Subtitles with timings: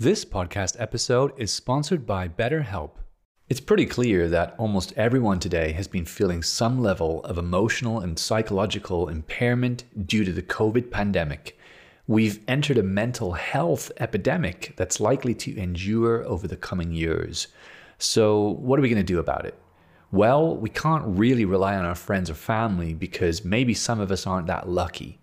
[0.00, 2.92] This podcast episode is sponsored by BetterHelp.
[3.50, 8.18] It's pretty clear that almost everyone today has been feeling some level of emotional and
[8.18, 11.58] psychological impairment due to the COVID pandemic.
[12.06, 17.48] We've entered a mental health epidemic that's likely to endure over the coming years.
[17.98, 19.58] So, what are we going to do about it?
[20.12, 24.26] Well, we can't really rely on our friends or family because maybe some of us
[24.26, 25.19] aren't that lucky.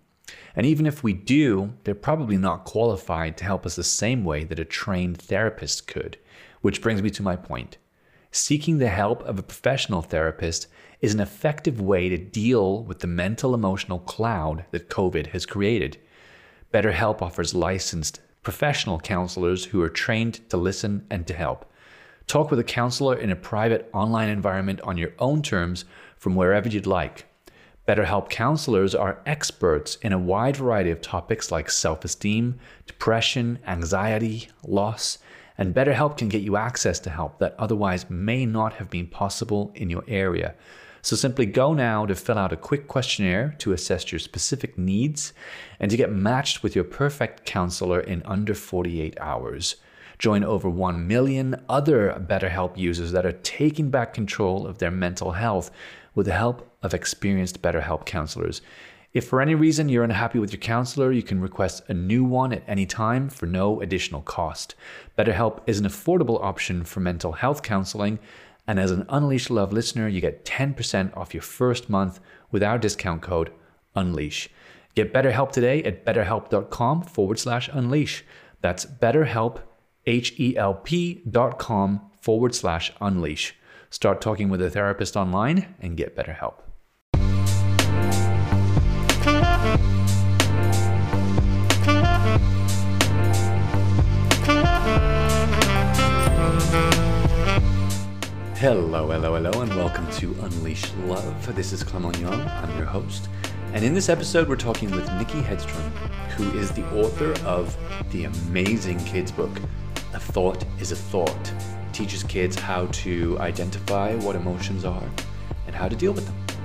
[0.58, 4.42] And even if we do, they're probably not qualified to help us the same way
[4.42, 6.18] that a trained therapist could.
[6.62, 7.78] Which brings me to my point.
[8.32, 10.66] Seeking the help of a professional therapist
[11.00, 15.96] is an effective way to deal with the mental emotional cloud that COVID has created.
[16.74, 21.72] BetterHelp offers licensed professional counselors who are trained to listen and to help.
[22.26, 25.84] Talk with a counselor in a private online environment on your own terms
[26.16, 27.27] from wherever you'd like.
[27.88, 34.48] BetterHelp counselors are experts in a wide variety of topics like self esteem, depression, anxiety,
[34.62, 35.16] loss,
[35.56, 39.72] and BetterHelp can get you access to help that otherwise may not have been possible
[39.74, 40.54] in your area.
[41.00, 45.32] So simply go now to fill out a quick questionnaire to assess your specific needs
[45.80, 49.76] and to get matched with your perfect counselor in under 48 hours.
[50.18, 55.32] Join over 1 million other BetterHelp users that are taking back control of their mental
[55.32, 55.70] health
[56.14, 58.62] with the help of experienced BetterHelp counselors.
[59.14, 62.52] If for any reason you're unhappy with your counselor, you can request a new one
[62.52, 64.74] at any time for no additional cost.
[65.16, 68.18] BetterHelp is an affordable option for mental health counseling,
[68.66, 72.78] and as an Unleash Love listener, you get 10% off your first month with our
[72.78, 73.50] discount code
[73.96, 74.50] UNLEASH.
[74.94, 78.24] Get BetterHelp today at betterhelp.com forward slash unleash.
[78.60, 79.60] That's BetterHelp,
[80.06, 83.54] H-E-L-P dot com forward slash unleash.
[83.90, 86.34] Start talking with a therapist online and get better
[98.90, 101.54] Hello, hello, hello, and welcome to Unleash Love.
[101.54, 102.40] This is Clement Young.
[102.40, 103.28] I'm your host.
[103.74, 105.90] And in this episode, we're talking with Nikki Hedstrom,
[106.30, 107.76] who is the author of
[108.12, 109.50] the amazing kids book,
[110.14, 111.52] A Thought is a Thought
[111.92, 115.04] teaches kids how to identify what emotions are
[115.66, 116.58] and how to deal with them.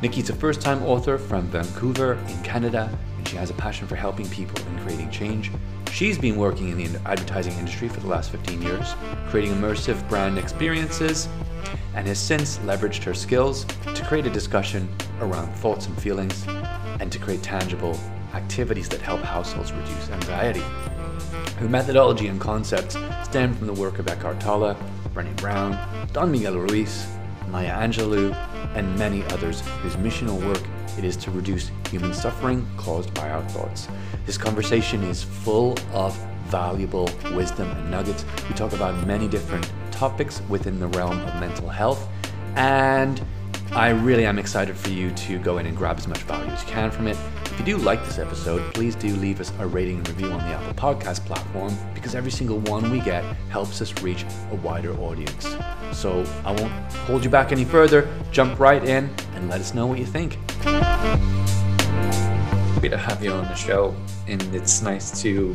[0.00, 3.96] Nikki's a first time author from Vancouver in Canada, and she has a passion for
[3.96, 5.50] helping people and creating change.
[5.90, 8.94] She's been working in the advertising industry for the last 15 years,
[9.28, 11.28] creating immersive brand experiences,
[11.94, 13.64] and has since leveraged her skills
[13.94, 14.88] to create a discussion
[15.20, 16.44] around thoughts and feelings
[17.00, 17.98] and to create tangible
[18.34, 20.62] activities that help households reduce anxiety.
[21.58, 24.76] Her methodology and concepts stem from the work of Eckhart Tolle,
[25.14, 25.78] Brené Brown,
[26.12, 27.06] Don Miguel Ruiz,
[27.48, 28.34] Maya Angelou,
[28.74, 30.62] and many others whose missional work
[30.98, 33.88] it is to reduce human suffering caused by our thoughts.
[34.26, 36.16] This conversation is full of
[36.46, 38.24] valuable wisdom and nuggets.
[38.48, 42.08] We talk about many different topics within the realm of mental health,
[42.56, 43.24] and
[43.72, 46.62] I really am excited for you to go in and grab as much value as
[46.62, 47.16] you can from it.
[47.44, 50.38] If you do like this episode, please do leave us a rating and review on
[50.40, 54.92] the Apple Podcast platform because every single one we get helps us reach a wider
[55.00, 55.56] audience.
[55.92, 56.72] So I won't
[57.06, 58.08] hold you back any further.
[58.32, 60.38] Jump right in and let us know what you think.
[62.74, 63.94] Happy to have you on the show,
[64.26, 65.54] and it's nice to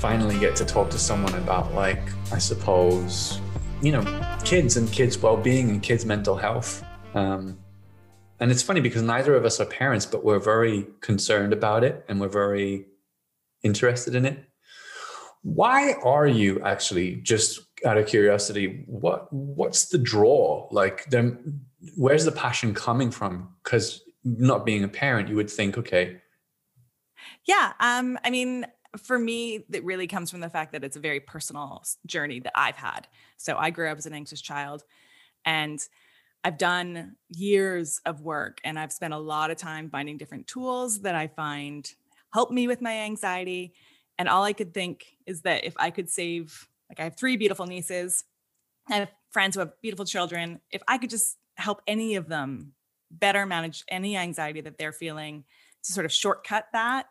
[0.00, 2.00] finally get to talk to someone about, like,
[2.32, 3.38] I suppose,
[3.82, 4.02] you know,
[4.44, 6.82] kids and kids' well being and kids' mental health.
[7.14, 7.58] Um,
[8.40, 12.02] and it's funny because neither of us are parents, but we're very concerned about it
[12.08, 12.86] and we're very
[13.62, 14.42] interested in it.
[15.42, 18.84] Why are you actually just out of curiosity?
[18.86, 20.66] What what's the draw?
[20.70, 21.60] Like, then
[21.96, 23.54] where's the passion coming from?
[23.62, 26.22] Because not being a parent, you would think, okay.
[27.44, 31.00] Yeah, um, I mean, for me, it really comes from the fact that it's a
[31.00, 33.06] very personal journey that I've had.
[33.36, 34.84] So I grew up as an anxious child,
[35.44, 35.80] and
[36.42, 41.02] I've done years of work and I've spent a lot of time finding different tools
[41.02, 41.92] that I find
[42.32, 43.74] help me with my anxiety.
[44.18, 47.36] And all I could think is that if I could save, like, I have three
[47.36, 48.24] beautiful nieces,
[48.88, 50.60] I have friends who have beautiful children.
[50.70, 52.72] If I could just help any of them
[53.10, 55.44] better manage any anxiety that they're feeling
[55.82, 57.06] to sort of shortcut that,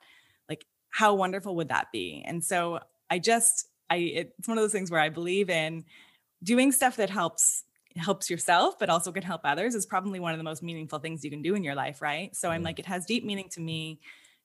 [0.89, 2.23] how wonderful would that be?
[2.25, 5.85] And so I just, I, it's one of those things where I believe in
[6.43, 7.63] doing stuff that helps
[7.97, 11.23] helps yourself but also can help others is probably one of the most meaningful things
[11.23, 12.65] you can do in your life right so i'm mm.
[12.65, 13.99] like it has deep meaning to me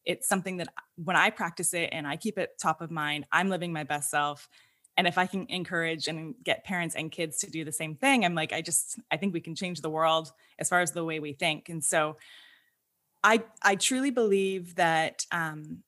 [0.05, 3.49] it's something that when i practice it and i keep it top of mind i'm
[3.49, 4.49] living my best self
[4.97, 8.25] and if i can encourage and get parents and kids to do the same thing
[8.25, 11.05] i'm like i just i think we can change the world as far as the
[11.05, 12.17] way we think and so
[13.23, 15.83] i i truly believe that um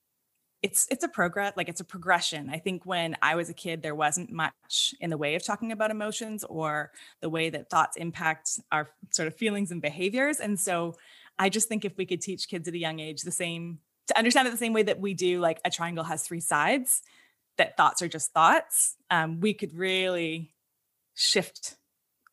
[0.63, 2.49] it's it's a progress like it's a progression.
[2.49, 5.71] I think when i was a kid there wasn't much in the way of talking
[5.71, 10.39] about emotions or the way that thoughts impact our sort of feelings and behaviors.
[10.39, 10.95] And so
[11.39, 14.17] i just think if we could teach kids at a young age the same to
[14.17, 17.01] understand it the same way that we do like a triangle has three sides
[17.57, 20.53] that thoughts are just thoughts um, we could really
[21.13, 21.75] shift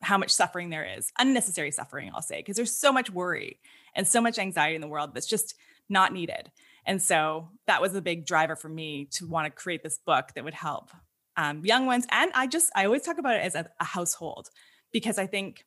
[0.01, 3.59] how much suffering there is unnecessary suffering i'll say because there's so much worry
[3.95, 5.55] and so much anxiety in the world that's just
[5.89, 6.51] not needed
[6.85, 10.29] and so that was a big driver for me to want to create this book
[10.35, 10.91] that would help
[11.37, 12.05] um, young ones.
[12.11, 14.49] And I just, I always talk about it as a, a household
[14.91, 15.65] because I think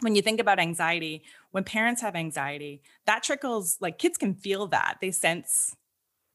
[0.00, 1.22] when you think about anxiety,
[1.52, 4.98] when parents have anxiety, that trickles, like kids can feel that.
[5.00, 5.74] They sense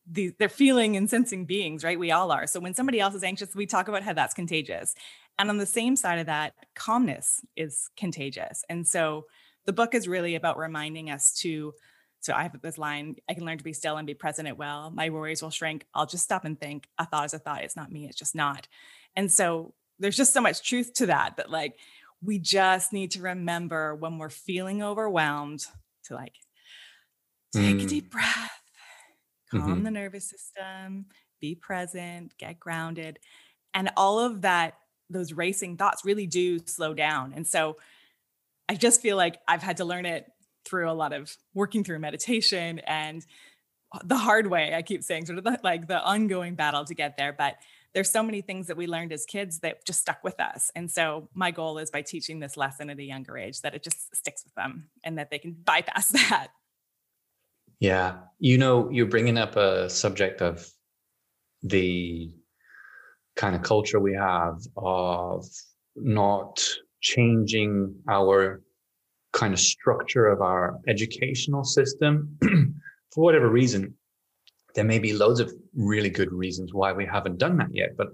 [0.09, 1.99] the, they're feeling and sensing beings, right?
[1.99, 2.47] We all are.
[2.47, 4.95] So when somebody else is anxious, we talk about how that's contagious.
[5.37, 8.63] And on the same side of that, calmness is contagious.
[8.67, 9.25] And so
[9.65, 11.73] the book is really about reminding us to
[12.21, 14.57] so I have this line I can learn to be still and be present at
[14.57, 14.91] will.
[14.91, 15.85] My worries will shrink.
[15.93, 16.87] I'll just stop and think.
[16.97, 17.63] A thought is a thought.
[17.63, 18.05] It's not me.
[18.05, 18.67] It's just not.
[19.15, 21.77] And so there's just so much truth to that, that like
[22.23, 25.65] we just need to remember when we're feeling overwhelmed
[26.05, 26.35] to like
[27.53, 27.83] take mm.
[27.83, 28.61] a deep breath,
[29.49, 29.83] calm mm-hmm.
[29.83, 31.07] the nervous system,
[31.39, 33.17] be present, get grounded.
[33.73, 34.75] And all of that,
[35.09, 37.33] those racing thoughts really do slow down.
[37.35, 37.77] And so
[38.69, 40.25] I just feel like I've had to learn it
[40.65, 43.25] through a lot of working through meditation and
[44.05, 47.17] the hard way i keep saying sort of the, like the ongoing battle to get
[47.17, 47.55] there but
[47.93, 50.71] there's so many things that we learned as kids that just stuck with us.
[50.75, 53.83] And so my goal is by teaching this lesson at a younger age that it
[53.83, 56.47] just sticks with them and that they can bypass that.
[57.79, 58.19] Yeah.
[58.39, 60.69] You know you're bringing up a subject of
[61.63, 62.33] the
[63.35, 65.45] kind of culture we have of
[65.95, 66.63] not
[67.01, 68.61] changing our
[69.33, 72.37] kind of structure of our educational system,
[73.13, 73.93] for whatever reason,
[74.75, 78.07] there may be loads of really good reasons why we haven't done that yet, but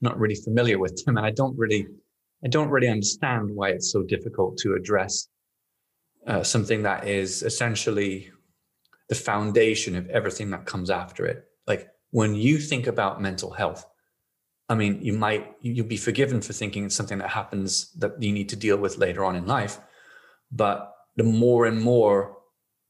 [0.00, 1.16] not really familiar with them.
[1.16, 1.86] And I don't really,
[2.44, 5.28] I don't really understand why it's so difficult to address
[6.26, 8.30] uh, something that is essentially
[9.08, 11.44] the foundation of everything that comes after it.
[11.66, 13.86] Like when you think about mental health,
[14.68, 18.32] I mean, you might, you'll be forgiven for thinking it's something that happens that you
[18.32, 19.78] need to deal with later on in life.
[20.50, 22.38] But the more and more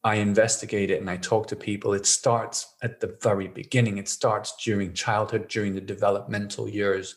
[0.04, 3.98] I investigate it and I talk to people, it starts at the very beginning.
[3.98, 7.16] It starts during childhood, during the developmental years,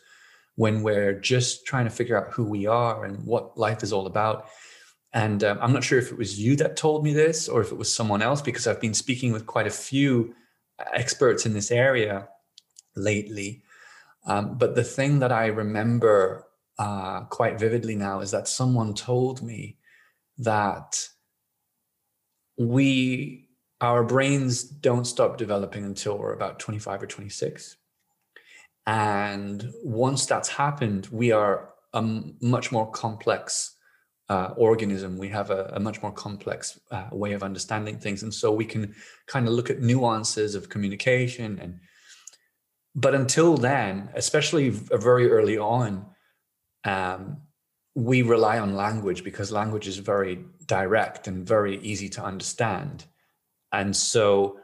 [0.55, 4.07] when we're just trying to figure out who we are and what life is all
[4.07, 4.47] about.
[5.13, 7.71] And um, I'm not sure if it was you that told me this or if
[7.71, 10.33] it was someone else, because I've been speaking with quite a few
[10.93, 12.27] experts in this area
[12.95, 13.63] lately.
[14.25, 16.47] Um, but the thing that I remember
[16.79, 19.77] uh, quite vividly now is that someone told me
[20.41, 21.07] that
[22.57, 23.47] we
[23.79, 27.77] our brains don't stop developing until we're about 25 or 26
[28.85, 33.75] and once that's happened we are a much more complex
[34.31, 35.17] uh, organism.
[35.17, 38.23] We have a, a much more complex uh, way of understanding things.
[38.23, 38.95] And so we can
[39.27, 41.79] kind of look at nuances of communication and
[42.93, 46.05] but until then especially very early on
[46.83, 47.37] um,
[47.95, 53.05] we rely on language because language is very direct and very easy to understand.
[53.71, 54.59] And so,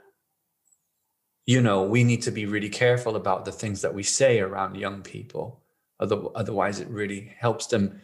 [1.45, 4.75] you know, we need to be really careful about the things that we say around
[4.75, 5.61] young people.
[5.99, 8.01] Otherwise, it really helps them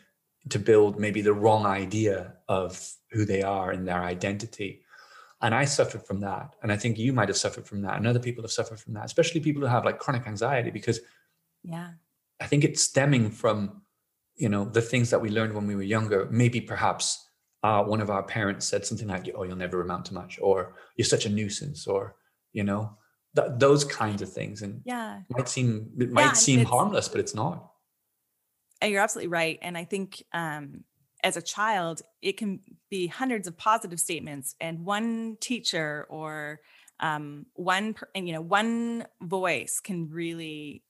[0.49, 4.81] to build maybe the wrong idea of who they are and their identity.
[5.41, 6.55] And I suffered from that.
[6.63, 7.97] And I think you might have suffered from that.
[7.97, 10.99] And other people have suffered from that, especially people who have like chronic anxiety, because
[11.63, 11.91] yeah,
[12.41, 13.82] I think it's stemming from
[14.35, 17.29] you know the things that we learned when we were younger maybe perhaps
[17.63, 20.75] uh, one of our parents said something like oh you'll never amount to much or
[20.97, 22.15] you're such a nuisance or
[22.51, 22.97] you know
[23.35, 24.61] th- those kinds of things.
[24.61, 25.19] And yeah.
[25.29, 27.71] it might seem it might yeah, seem harmless but it's not.
[28.81, 29.59] And you're absolutely right.
[29.61, 30.83] And i think um,
[31.23, 32.59] as a child it can
[32.89, 36.59] be hundreds of positive statements and one teacher or
[36.99, 40.83] um, one and you know one voice can really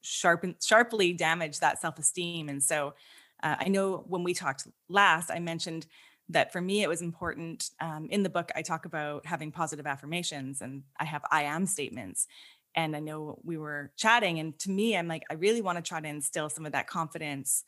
[0.00, 2.48] sharpen sharply damage that self-esteem.
[2.48, 2.94] And so
[3.42, 5.86] uh, i know when we talked last i mentioned
[6.28, 9.86] that for me it was important um, in the book i talk about having positive
[9.86, 12.26] affirmations and i have i am statements.
[12.74, 15.82] And i know we were chatting and to me i'm like i really want to
[15.82, 17.64] try to instill some of that confidence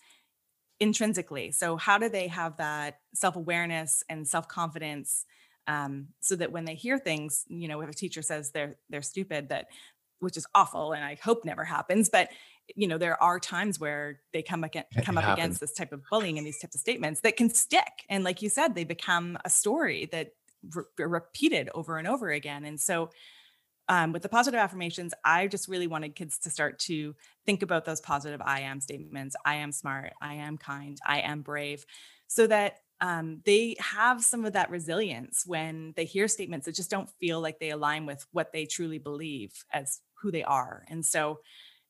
[0.81, 1.53] intrinsically.
[1.53, 5.27] So how do they have that self-awareness and self-confidence
[5.67, 9.03] um, so that when they hear things you know if a teacher says they're they're
[9.03, 9.67] stupid that
[10.21, 12.09] which is awful and I hope never happens.
[12.09, 12.31] But
[12.77, 16.03] you know, there are times where they come against come up against this type of
[16.11, 18.05] bullying and these types of statements that can stick.
[18.09, 20.33] And like you said, they become a story that
[20.75, 22.65] re- repeated over and over again.
[22.65, 23.11] And so
[23.89, 27.85] um, with the positive affirmations, I just really wanted kids to start to think about
[27.85, 29.35] those positive I am statements.
[29.45, 30.13] I am smart.
[30.23, 30.97] I am kind.
[31.05, 31.85] I am brave.
[32.29, 36.91] So that um, they have some of that resilience when they hear statements that just
[36.91, 40.85] don't feel like they align with what they truly believe as who they are.
[40.89, 41.41] And so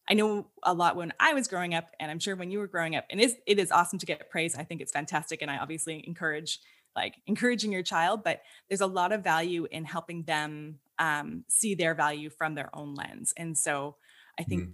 [0.09, 2.67] I know a lot when I was growing up, and I'm sure when you were
[2.67, 4.57] growing up, and it is, it is awesome to get praise.
[4.57, 5.43] I think it's fantastic.
[5.43, 6.59] And I obviously encourage
[6.97, 11.75] like encouraging your child, but there's a lot of value in helping them um, see
[11.75, 13.33] their value from their own lens.
[13.37, 13.97] And so
[14.39, 14.73] I think mm.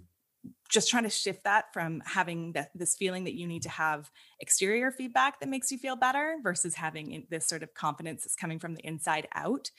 [0.67, 4.09] just trying to shift that from having that, this feeling that you need to have
[4.39, 8.57] exterior feedback that makes you feel better versus having this sort of confidence that's coming
[8.59, 9.69] from the inside out,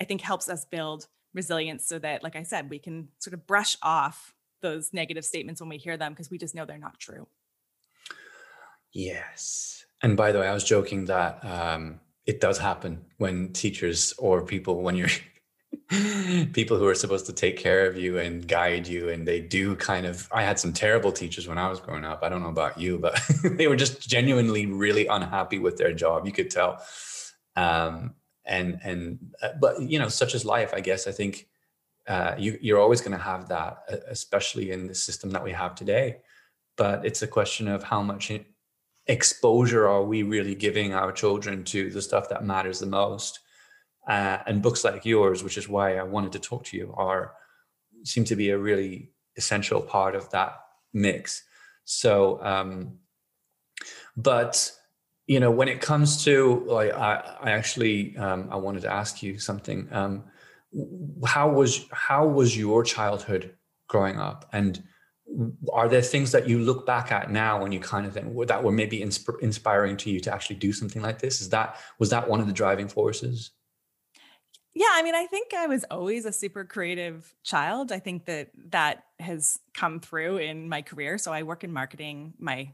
[0.00, 3.46] I think helps us build resilience so that, like I said, we can sort of
[3.46, 6.98] brush off those negative statements when we hear them because we just know they're not
[6.98, 7.26] true.
[8.92, 9.84] Yes.
[10.02, 14.44] And by the way, I was joking that um, it does happen when teachers or
[14.44, 15.08] people, when you're
[16.52, 19.76] people who are supposed to take care of you and guide you, and they do
[19.76, 20.28] kind of.
[20.32, 22.22] I had some terrible teachers when I was growing up.
[22.22, 26.26] I don't know about you, but they were just genuinely really unhappy with their job.
[26.26, 26.82] You could tell.
[27.56, 28.14] Um,
[28.46, 31.06] and and uh, but you know, such as life, I guess.
[31.06, 31.48] I think
[32.06, 35.74] uh, you, you're always going to have that, especially in the system that we have
[35.74, 36.18] today.
[36.76, 38.32] But it's a question of how much
[39.06, 43.40] exposure are we really giving our children to the stuff that matters the most?
[44.06, 47.34] Uh, and books like yours, which is why I wanted to talk to you, are
[48.02, 50.56] seem to be a really essential part of that
[50.92, 51.42] mix.
[51.84, 52.98] So, um,
[54.16, 54.70] but
[55.26, 59.22] you know, when it comes to like, I, I actually um, I wanted to ask
[59.22, 59.88] you something.
[59.90, 60.24] Um,
[61.24, 63.54] how was how was your childhood
[63.88, 64.82] growing up, and
[65.72, 68.62] are there things that you look back at now and you kind of think that
[68.62, 71.40] were maybe insp- inspiring to you to actually do something like this?
[71.40, 73.52] Is that was that one of the driving forces?
[74.76, 77.92] Yeah i mean i think i was always a super creative child.
[77.92, 81.16] I think that that has come through in my career.
[81.16, 82.34] So i work in marketing.
[82.38, 82.72] My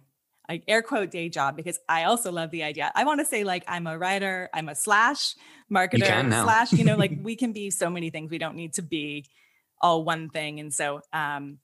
[0.50, 2.90] I air quote day job because I also love the idea.
[2.96, 5.36] I want to say like I'm a writer, I'm a slash
[5.72, 6.00] marketer
[6.42, 8.32] slash, you know, like we can be so many things.
[8.32, 9.26] We don't need to be
[9.80, 10.58] all one thing.
[10.58, 11.58] And so um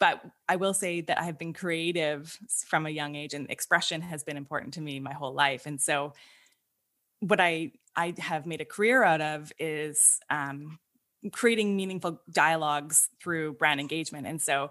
[0.00, 2.36] but I will say that I have been creative
[2.66, 5.66] from a young age and expression has been important to me my whole life.
[5.66, 6.14] And so
[7.20, 10.78] what I I have made a career out of is um,
[11.32, 14.26] creating meaningful dialogues through brand engagement.
[14.26, 14.70] And so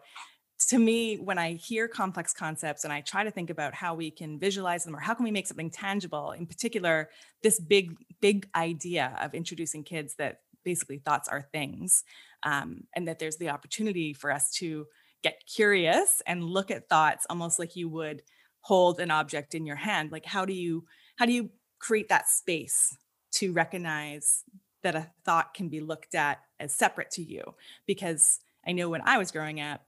[0.68, 4.12] to me, when I hear complex concepts and I try to think about how we
[4.12, 7.10] can visualize them or how can we make something tangible, in particular,
[7.42, 12.04] this big, big idea of introducing kids that basically thoughts are things,
[12.44, 14.86] um, and that there's the opportunity for us to
[15.24, 18.22] get curious and look at thoughts almost like you would
[18.62, 20.86] hold an object in your hand like how do you
[21.18, 21.50] how do you
[21.80, 22.96] create that space
[23.32, 24.44] to recognize
[24.84, 27.44] that a thought can be looked at as separate to you?
[27.86, 29.82] Because i know when i was growing up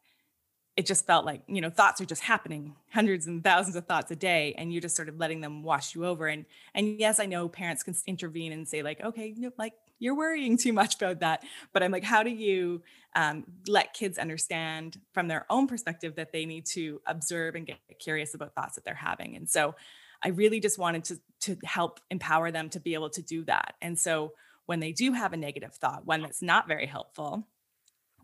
[0.78, 4.10] it just felt like you know thoughts are just happening hundreds and thousands of thoughts
[4.12, 6.28] a day and you're just sort of letting them wash you over.
[6.28, 9.74] And and yes i know parents can intervene and say like okay you know, like
[10.00, 11.44] you're worrying too much about that.
[11.74, 12.82] But i'm like how do you
[13.14, 17.80] um, let kids understand from their own perspective that they need to observe and get
[18.00, 19.36] curious about thoughts that they're having?
[19.36, 19.76] And so
[20.24, 23.76] i really just wanted to to help empower them to be able to do that.
[23.82, 24.34] And so
[24.68, 27.46] when they do have a negative thought one that's not very helpful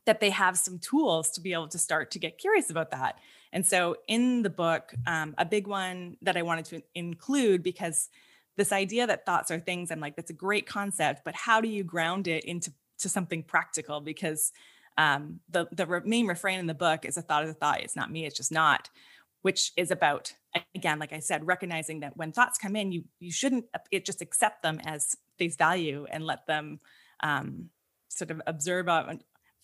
[0.07, 3.19] that they have some tools to be able to start to get curious about that.
[3.51, 8.09] And so in the book, um, a big one that I wanted to include because
[8.55, 11.67] this idea that thoughts are things, I'm like, that's a great concept, but how do
[11.67, 13.99] you ground it into to something practical?
[13.99, 14.51] Because
[14.97, 17.81] um, the the re- main refrain in the book is a thought is a thought.
[17.81, 18.25] It's not me.
[18.25, 18.89] It's just not,
[19.43, 20.33] which is about
[20.73, 24.21] again, like I said, recognizing that when thoughts come in, you you shouldn't it just
[24.21, 26.79] accept them as face value and let them
[27.19, 27.69] um,
[28.09, 28.87] sort of observe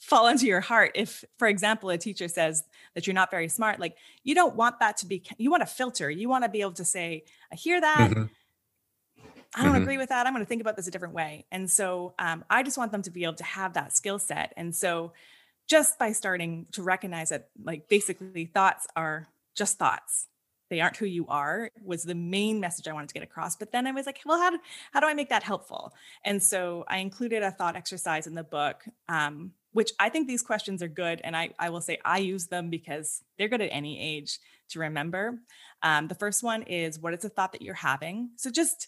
[0.04, 3.80] fall into your heart if for example a teacher says that you're not very smart
[3.80, 6.60] like you don't want that to be you want to filter you want to be
[6.60, 8.24] able to say i hear that mm-hmm.
[9.56, 9.82] i don't mm-hmm.
[9.82, 12.44] agree with that i'm going to think about this a different way and so um,
[12.50, 15.14] i just want them to be able to have that skill set and so
[15.70, 20.28] just by starting to recognize that like basically thoughts are just thoughts
[20.70, 23.56] they aren't who you are was the main message I wanted to get across.
[23.56, 24.58] But then I was like, well, how do,
[24.92, 25.94] how do I make that helpful?
[26.26, 30.42] And so I included a thought exercise in the book um, which I think these
[30.42, 31.20] questions are good.
[31.24, 34.40] And I, I will say I use them because they're good at any age
[34.70, 35.40] to remember.
[35.82, 38.30] Um, the first one is what is a thought that you're having?
[38.38, 38.88] So just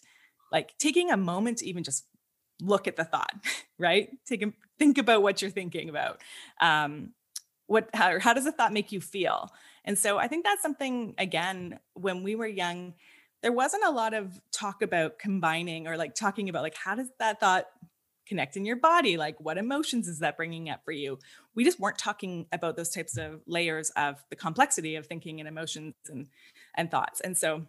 [0.50, 2.06] like taking a moment to even just
[2.62, 3.34] look at the thought,
[3.78, 4.08] right?
[4.26, 6.22] Take a, think about what you're thinking about.
[6.60, 7.12] Um,
[7.66, 9.50] what how, how does a thought make you feel?
[9.84, 12.94] And so I think that's something again when we were young,
[13.42, 17.08] there wasn't a lot of talk about combining or like talking about like how does
[17.18, 17.66] that thought
[18.26, 19.16] connect in your body?
[19.16, 21.18] Like, what emotions is that bringing up for you?
[21.54, 25.48] We just weren't talking about those types of layers of the complexity of thinking and
[25.48, 26.28] emotions and,
[26.76, 27.20] and thoughts.
[27.20, 27.66] And so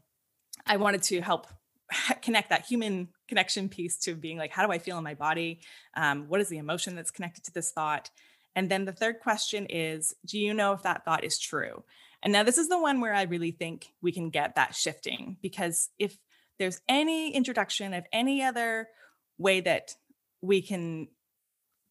[0.65, 1.47] I wanted to help
[2.21, 5.59] connect that human connection piece to being like, how do I feel in my body?
[5.95, 8.09] Um, what is the emotion that's connected to this thought?
[8.55, 11.83] And then the third question is, do you know if that thought is true?
[12.23, 15.37] And now this is the one where I really think we can get that shifting
[15.41, 16.17] because if
[16.57, 18.89] there's any introduction of any other
[19.37, 19.95] way that
[20.41, 21.07] we can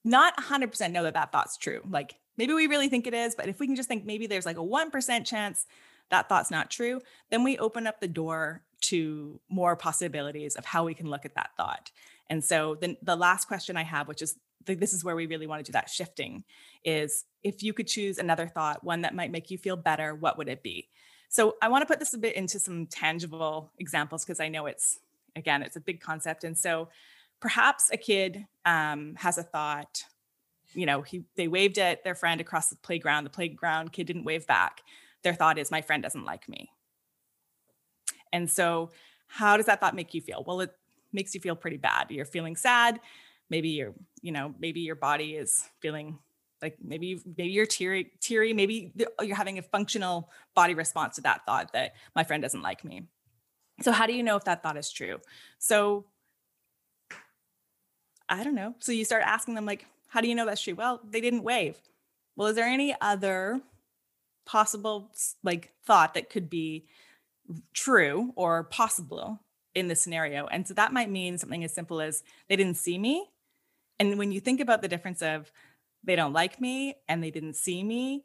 [0.04, 3.48] not 100% know that that thought's true, like maybe we really think it is, but
[3.48, 5.66] if we can just think maybe there's like a 1% chance
[6.10, 7.00] that thought's not true,
[7.30, 11.34] then we open up the door to more possibilities of how we can look at
[11.34, 11.90] that thought.
[12.30, 15.46] And so then the last question I have, which is this is where we really
[15.46, 16.44] want to do that shifting,
[16.84, 20.38] is if you could choose another thought, one that might make you feel better, what
[20.38, 20.88] would it be?
[21.28, 24.66] So I want to put this a bit into some tangible examples because I know
[24.66, 24.98] it's
[25.34, 26.88] again it's a big concept, and so
[27.40, 30.04] perhaps a kid um, has a thought.
[30.74, 33.24] You know, he they waved at their friend across the playground.
[33.24, 34.82] The playground kid didn't wave back.
[35.22, 36.70] Their thought is, "My friend doesn't like me."
[38.32, 38.90] And so,
[39.28, 40.44] how does that thought make you feel?
[40.46, 40.72] Well, it
[41.12, 42.10] makes you feel pretty bad.
[42.10, 43.00] You're feeling sad.
[43.48, 46.18] Maybe you're, you know, maybe your body is feeling
[46.62, 51.44] like maybe maybe you're teary teary maybe you're having a functional body response to that
[51.44, 53.02] thought that my friend doesn't like me
[53.82, 55.18] so how do you know if that thought is true
[55.58, 56.06] so
[58.28, 58.74] i don't know.
[58.78, 61.42] So you start asking them like how do you know that's true well they didn't
[61.42, 61.76] wave.
[62.36, 63.60] Well is there any other
[64.44, 65.10] possible
[65.42, 66.86] like thought that could be
[67.72, 69.40] true or possible
[69.74, 70.46] in this scenario?
[70.46, 73.28] And so that might mean something as simple as they didn't see me.
[73.98, 75.50] And when you think about the difference of
[76.04, 78.24] they don't like me and they didn't see me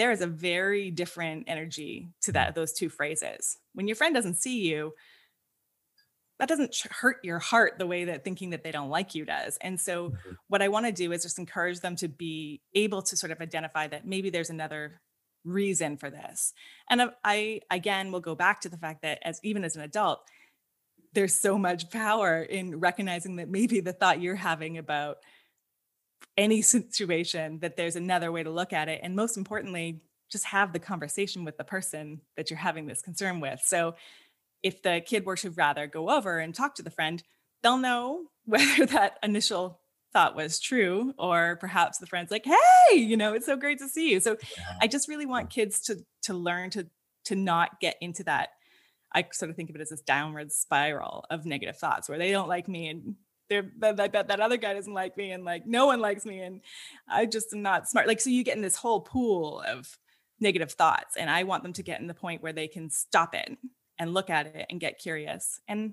[0.00, 3.58] there is a very different energy to that those two phrases.
[3.74, 4.94] When your friend doesn't see you
[6.40, 9.58] that doesn't hurt your heart the way that thinking that they don't like you does.
[9.60, 10.32] And so mm-hmm.
[10.48, 13.40] what i want to do is just encourage them to be able to sort of
[13.40, 15.00] identify that maybe there's another
[15.44, 16.52] reason for this.
[16.88, 20.20] And i again will go back to the fact that as even as an adult
[21.12, 25.18] there's so much power in recognizing that maybe the thought you're having about
[26.36, 30.72] any situation that there's another way to look at it and most importantly just have
[30.72, 33.60] the conversation with the person that you're having this concern with.
[33.64, 33.96] So
[34.62, 37.22] if the kid were to rather go over and talk to the friend
[37.62, 39.80] they'll know whether that initial
[40.12, 43.88] thought was true or perhaps the friend's like hey you know it's so great to
[43.88, 44.64] see you so yeah.
[44.80, 46.86] i just really want kids to to learn to
[47.24, 48.48] to not get into that
[49.14, 52.32] i sort of think of it as this downward spiral of negative thoughts where they
[52.32, 53.14] don't like me and
[53.50, 56.40] they're that, that that other guy doesn't like me and like no one likes me
[56.40, 56.62] and
[57.08, 58.06] I just am not smart.
[58.06, 59.98] Like so you get in this whole pool of
[60.38, 63.34] negative thoughts and I want them to get in the point where they can stop
[63.34, 63.58] it
[64.00, 65.92] and look at it and get curious and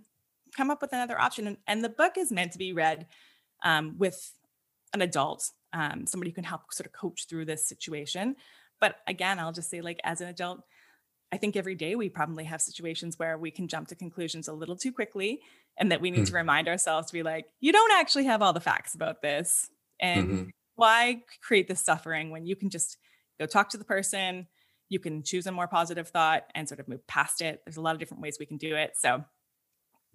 [0.56, 1.46] come up with another option.
[1.46, 3.06] And, and the book is meant to be read
[3.63, 4.32] um, with
[4.93, 8.38] an adult, um, somebody who can help sort of coach through this situation.
[8.80, 10.62] But again, I'll just say, like, as an adult,
[11.32, 14.54] I think every day we probably have situations where we can jump to conclusions a
[14.54, 15.41] little too quickly
[15.78, 16.26] and that we need mm-hmm.
[16.28, 19.70] to remind ourselves to be like, you don't actually have all the facts about this.
[20.00, 20.50] And mm-hmm.
[20.76, 22.98] why create this suffering when you can just
[23.38, 24.48] go talk to the person,
[24.89, 27.62] you can choose a more positive thought and sort of move past it.
[27.65, 28.95] There's a lot of different ways we can do it.
[28.95, 29.23] So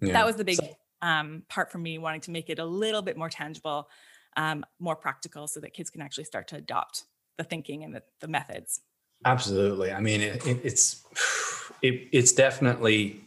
[0.01, 0.13] yeah.
[0.13, 0.59] that was the big
[1.01, 3.89] um, part for me, wanting to make it a little bit more tangible,
[4.35, 7.03] um, more practical so that kids can actually start to adopt
[7.37, 8.81] the thinking and the, the methods.
[9.25, 9.91] Absolutely.
[9.91, 11.03] I mean, it, it, it's
[11.81, 13.21] it, it's definitely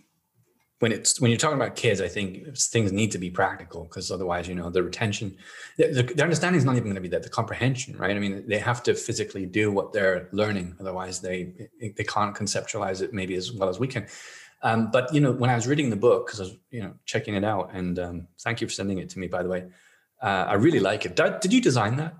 [0.80, 4.10] when it's when you're talking about kids, I think things need to be practical because
[4.10, 5.36] otherwise, you know, the retention,
[5.78, 8.14] the, the, understanding is not even going to be that the comprehension, right?
[8.14, 13.00] I mean, they have to physically do what they're learning, otherwise they they can't conceptualize
[13.00, 14.06] it maybe as well as we can.
[14.62, 16.94] Um, but you know, when I was reading the book, because I was you know
[17.06, 19.64] checking it out, and um, thank you for sending it to me, by the way.
[20.22, 21.16] Uh, I really like it.
[21.16, 22.14] Did, did you design that?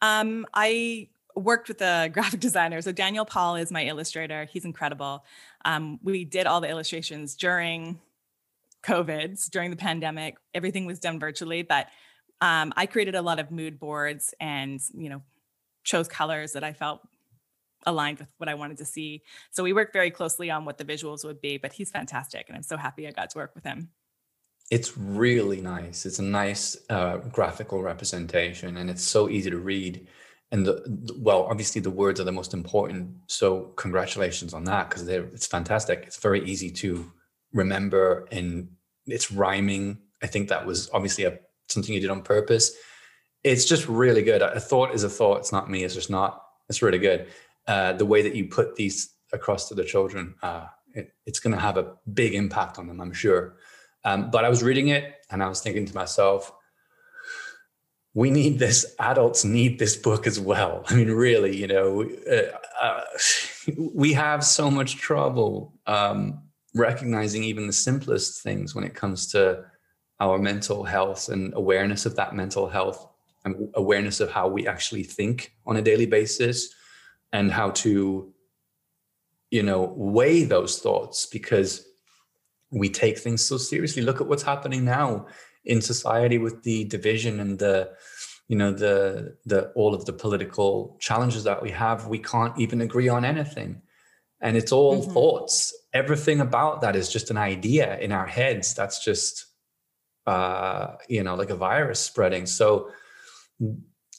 [0.00, 2.80] Um, I worked with a graphic designer.
[2.82, 4.44] So Daniel Paul is my illustrator.
[4.44, 5.24] He's incredible.
[5.64, 8.00] Um, we did all the illustrations during
[8.82, 10.36] COVID, during the pandemic.
[10.52, 11.88] Everything was done virtually, but
[12.40, 15.22] um, I created a lot of mood boards and you know
[15.82, 17.00] chose colors that I felt
[17.86, 19.22] aligned with what I wanted to see.
[19.50, 21.58] So we worked very closely on what the visuals would be.
[21.58, 23.90] But he's fantastic, and I'm so happy I got to work with him.
[24.70, 26.06] It's really nice.
[26.06, 30.06] It's a nice uh, graphical representation, and it's so easy to read
[30.54, 33.10] and the, well obviously the words are the most important.
[33.26, 36.04] So congratulations on that because it's fantastic.
[36.06, 37.10] It's very easy to
[37.52, 38.68] remember and
[39.06, 39.98] it's rhyming.
[40.22, 41.38] I think that was obviously a,
[41.68, 42.72] something you did on purpose.
[43.42, 44.42] It's just really good.
[44.42, 45.38] A thought is a thought.
[45.38, 45.82] It's not me.
[45.82, 47.26] It's just not it's really good.
[47.66, 51.54] Uh, the way that you put these across to the children uh, it, it's going
[51.54, 53.56] to have a big impact on them i'm sure.
[54.04, 56.52] Um, but i was reading it and i was thinking to myself
[58.14, 60.84] we need this adults need this book as well.
[60.88, 63.00] I mean really you know uh, uh,
[63.92, 66.42] we have so much trouble um,
[66.74, 69.64] recognizing even the simplest things when it comes to
[70.20, 73.08] our mental health and awareness of that mental health
[73.44, 76.74] and awareness of how we actually think on a daily basis
[77.32, 78.32] and how to
[79.50, 81.86] you know weigh those thoughts because
[82.70, 84.02] we take things so seriously.
[84.02, 85.26] Look at what's happening now
[85.64, 87.90] in society with the division and the
[88.48, 92.80] you know the the all of the political challenges that we have we can't even
[92.80, 93.80] agree on anything.
[94.40, 95.12] And it's all mm-hmm.
[95.12, 95.72] thoughts.
[95.94, 99.46] Everything about that is just an idea in our heads that's just
[100.26, 102.46] uh you know like a virus spreading.
[102.46, 102.90] So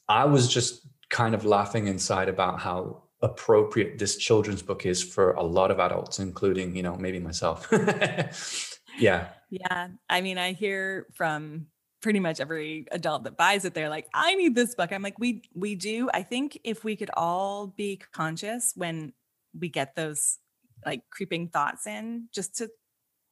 [0.08, 5.34] i was just kind of laughing inside about how appropriate this children's book is for
[5.34, 7.72] a lot of adults including you know maybe myself.
[8.98, 11.68] Yeah yeah i mean i hear from
[12.02, 14.92] pretty much every adult that buys it they're like i need this book.
[14.92, 16.10] I'm like we we do.
[16.14, 19.14] I think if we could all be conscious when
[19.60, 20.38] we get those
[20.86, 22.70] like creeping thoughts in just to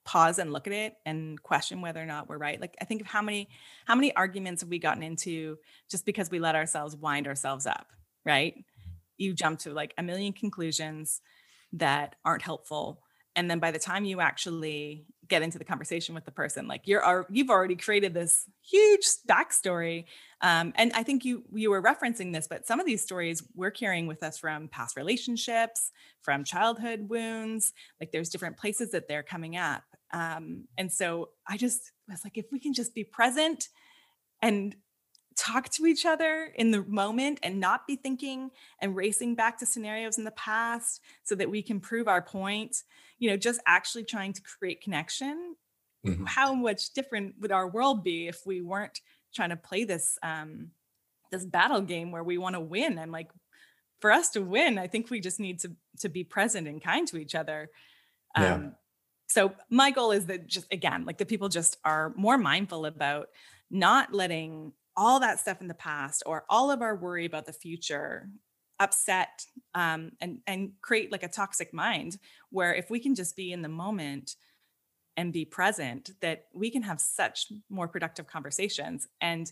[0.05, 2.59] pause and look at it and question whether or not we're right.
[2.59, 3.47] Like i think of how many
[3.85, 5.57] how many arguments have we gotten into
[5.89, 7.87] just because we let ourselves wind ourselves up
[8.25, 8.63] right?
[9.17, 11.21] You jump to like a million conclusions
[11.73, 13.01] that aren't helpful
[13.35, 16.81] and then by the time you actually get into the conversation with the person like
[16.85, 20.05] you're you've already created this huge backstory
[20.41, 23.71] um, and i think you you were referencing this but some of these stories we're
[23.71, 25.91] carrying with us from past relationships
[26.21, 31.57] from childhood wounds like there's different places that they're coming up um, and so i
[31.57, 33.69] just was like if we can just be present
[34.41, 34.75] and
[35.35, 39.65] talk to each other in the moment and not be thinking and racing back to
[39.65, 42.83] scenarios in the past so that we can prove our point
[43.19, 45.55] you know just actually trying to create connection
[46.05, 46.25] mm-hmm.
[46.25, 49.01] how much different would our world be if we weren't
[49.33, 50.69] trying to play this um
[51.31, 53.29] this battle game where we want to win i'm like
[53.99, 57.07] for us to win i think we just need to to be present and kind
[57.07, 57.69] to each other
[58.35, 58.69] um yeah.
[59.27, 63.29] so my goal is that just again like the people just are more mindful about
[63.71, 67.53] not letting all that stuff in the past or all of our worry about the
[67.53, 68.29] future
[68.79, 72.17] upset um, and and create like a toxic mind
[72.49, 74.35] where if we can just be in the moment
[75.15, 79.51] and be present that we can have such more productive conversations and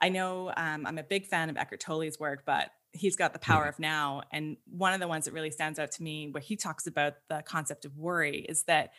[0.00, 3.38] i know um, i'm a big fan of eckhart tolle's work but he's got the
[3.38, 3.68] power mm-hmm.
[3.68, 6.56] of now and one of the ones that really stands out to me where he
[6.56, 8.92] talks about the concept of worry is that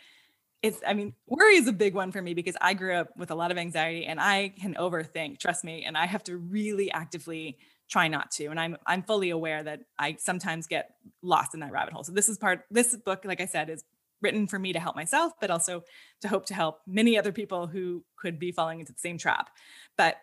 [0.62, 3.32] it's i mean worry is a big one for me because i grew up with
[3.32, 6.92] a lot of anxiety and i can overthink trust me and i have to really
[6.92, 7.58] actively
[7.90, 11.72] try not to and i'm i'm fully aware that i sometimes get lost in that
[11.72, 12.04] rabbit hole.
[12.04, 13.84] So this is part this book like i said is
[14.22, 15.84] written for me to help myself but also
[16.22, 19.50] to hope to help many other people who could be falling into the same trap.
[19.98, 20.18] But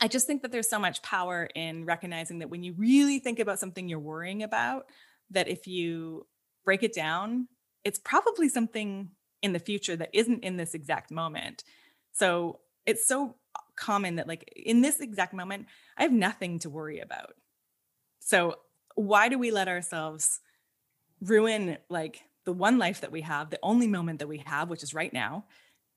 [0.00, 3.38] i just think that there's so much power in recognizing that when you really think
[3.38, 4.86] about something you're worrying about
[5.30, 6.26] that if you
[6.64, 7.48] break it down
[7.84, 9.10] it's probably something
[9.42, 11.64] in the future that isn't in this exact moment.
[12.12, 13.36] So it's so
[13.76, 17.34] common that, like, in this exact moment, I have nothing to worry about.
[18.20, 18.56] So
[18.94, 20.40] why do we let ourselves
[21.20, 24.82] ruin, like, the one life that we have, the only moment that we have, which
[24.82, 25.44] is right now,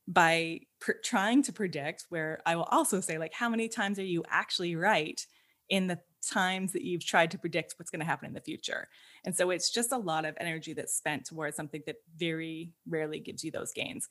[0.08, 2.06] by pr- trying to predict?
[2.10, 5.26] Where I will also say, like, how many times are you actually right
[5.70, 8.88] in the times that you've tried to predict what's going to happen in the future.
[9.26, 13.20] And so it's just a lot of energy that's spent towards something that very rarely
[13.20, 14.08] gives you those gains.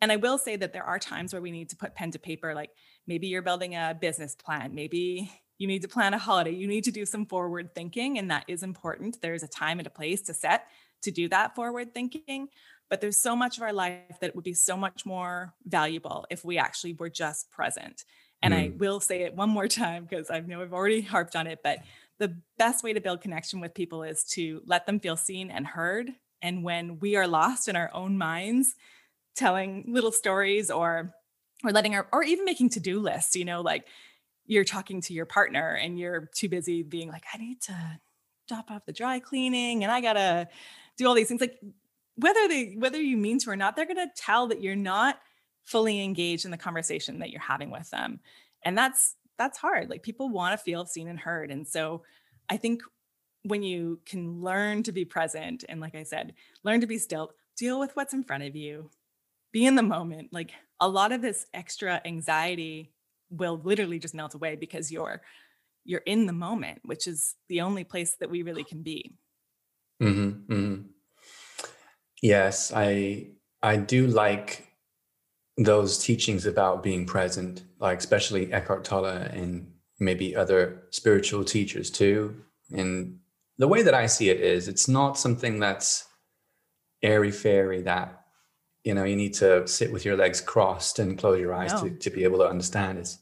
[0.00, 2.18] And I will say that there are times where we need to put pen to
[2.18, 2.70] paper, like
[3.06, 6.84] maybe you're building a business plan, maybe you need to plan a holiday, you need
[6.84, 9.20] to do some forward thinking, and that is important.
[9.22, 10.66] There's a time and a place to set
[11.02, 12.48] to do that forward thinking.
[12.90, 16.44] But there's so much of our life that would be so much more valuable if
[16.44, 18.04] we actually were just present
[18.44, 18.58] and mm.
[18.58, 21.60] I will say it one more time because I know I've already harped on it,
[21.64, 21.78] but
[22.18, 25.66] the best way to build connection with people is to let them feel seen and
[25.66, 26.10] heard.
[26.42, 28.74] And when we are lost in our own minds,
[29.34, 31.14] telling little stories or
[31.64, 33.86] or letting our or even making to-do lists, you know, like
[34.46, 37.98] you're talking to your partner and you're too busy being like, I need to
[38.46, 40.48] drop off the dry cleaning and I gotta
[40.98, 41.40] do all these things.
[41.40, 41.58] Like
[42.16, 45.18] whether they whether you mean to or not, they're gonna tell that you're not
[45.64, 48.20] fully engaged in the conversation that you're having with them.
[48.64, 51.50] And that's that's hard like people want to feel seen and heard.
[51.50, 52.02] And so
[52.50, 52.82] i think
[53.42, 57.32] when you can learn to be present and like i said learn to be still
[57.56, 58.90] deal with what's in front of you.
[59.52, 60.32] Be in the moment.
[60.32, 60.50] Like
[60.80, 62.92] a lot of this extra anxiety
[63.30, 65.22] will literally just melt away because you're
[65.86, 69.16] you're in the moment which is the only place that we really can be.
[70.02, 70.82] Mm-hmm, mm-hmm.
[72.20, 73.28] yes i
[73.62, 74.63] i do like
[75.56, 82.34] those teachings about being present, like especially Eckhart Tolle and maybe other spiritual teachers too.
[82.72, 83.18] And
[83.58, 86.06] the way that I see it is it's not something that's
[87.02, 88.24] airy fairy that
[88.82, 91.88] you know you need to sit with your legs crossed and close your eyes no.
[91.88, 93.18] to, to be able to understand it's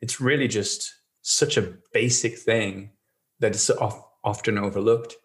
[0.00, 2.90] it's really just such a basic thing
[3.40, 3.70] that is
[4.24, 5.16] often overlooked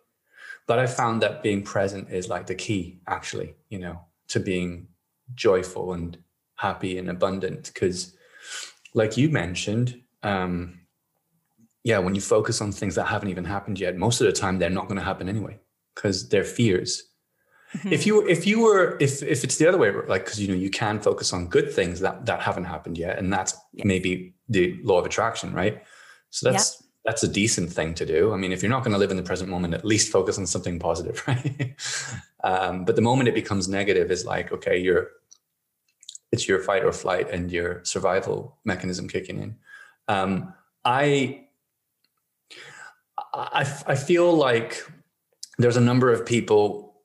[0.67, 4.87] but i found that being present is like the key actually you know to being
[5.35, 6.17] joyful and
[6.61, 8.15] happy and abundant because
[8.93, 10.79] like you mentioned um
[11.83, 14.59] yeah when you focus on things that haven't even happened yet most of the time
[14.59, 15.57] they're not going to happen anyway
[15.95, 17.01] because they're fears
[17.75, 17.91] mm-hmm.
[17.91, 20.53] if you if you were if if it's the other way like because you know
[20.53, 23.83] you can focus on good things that that haven't happened yet and that's yes.
[23.83, 25.81] maybe the law of attraction right
[26.29, 26.87] so that's yeah.
[27.05, 29.17] that's a decent thing to do i mean if you're not going to live in
[29.17, 31.75] the present moment at least focus on something positive right
[32.43, 35.09] um, but the moment it becomes negative is like okay you're
[36.31, 39.55] it's your fight or flight and your survival mechanism kicking in.
[40.07, 41.45] Um, i
[43.33, 44.83] I, I feel like
[45.57, 47.01] there's a number of people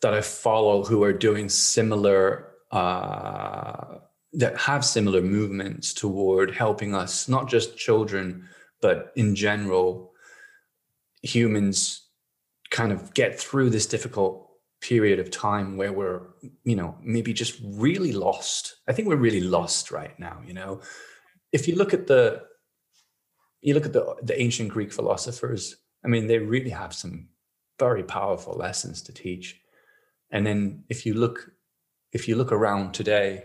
[0.00, 3.98] that I follow who are doing similar, uh,
[4.32, 8.48] that have similar movements toward helping us, not just children,
[8.80, 10.12] but in general,
[11.22, 12.02] humans
[12.70, 14.43] kind of get through this difficult
[14.88, 16.20] period of time where we're,
[16.64, 18.76] you know, maybe just really lost.
[18.86, 20.80] I think we're really lost right now, you know.
[21.52, 22.42] If you look at the
[23.64, 27.28] you look at the, the ancient Greek philosophers, I mean, they really have some
[27.78, 29.58] very powerful lessons to teach.
[30.30, 31.50] And then if you look,
[32.12, 33.44] if you look around today,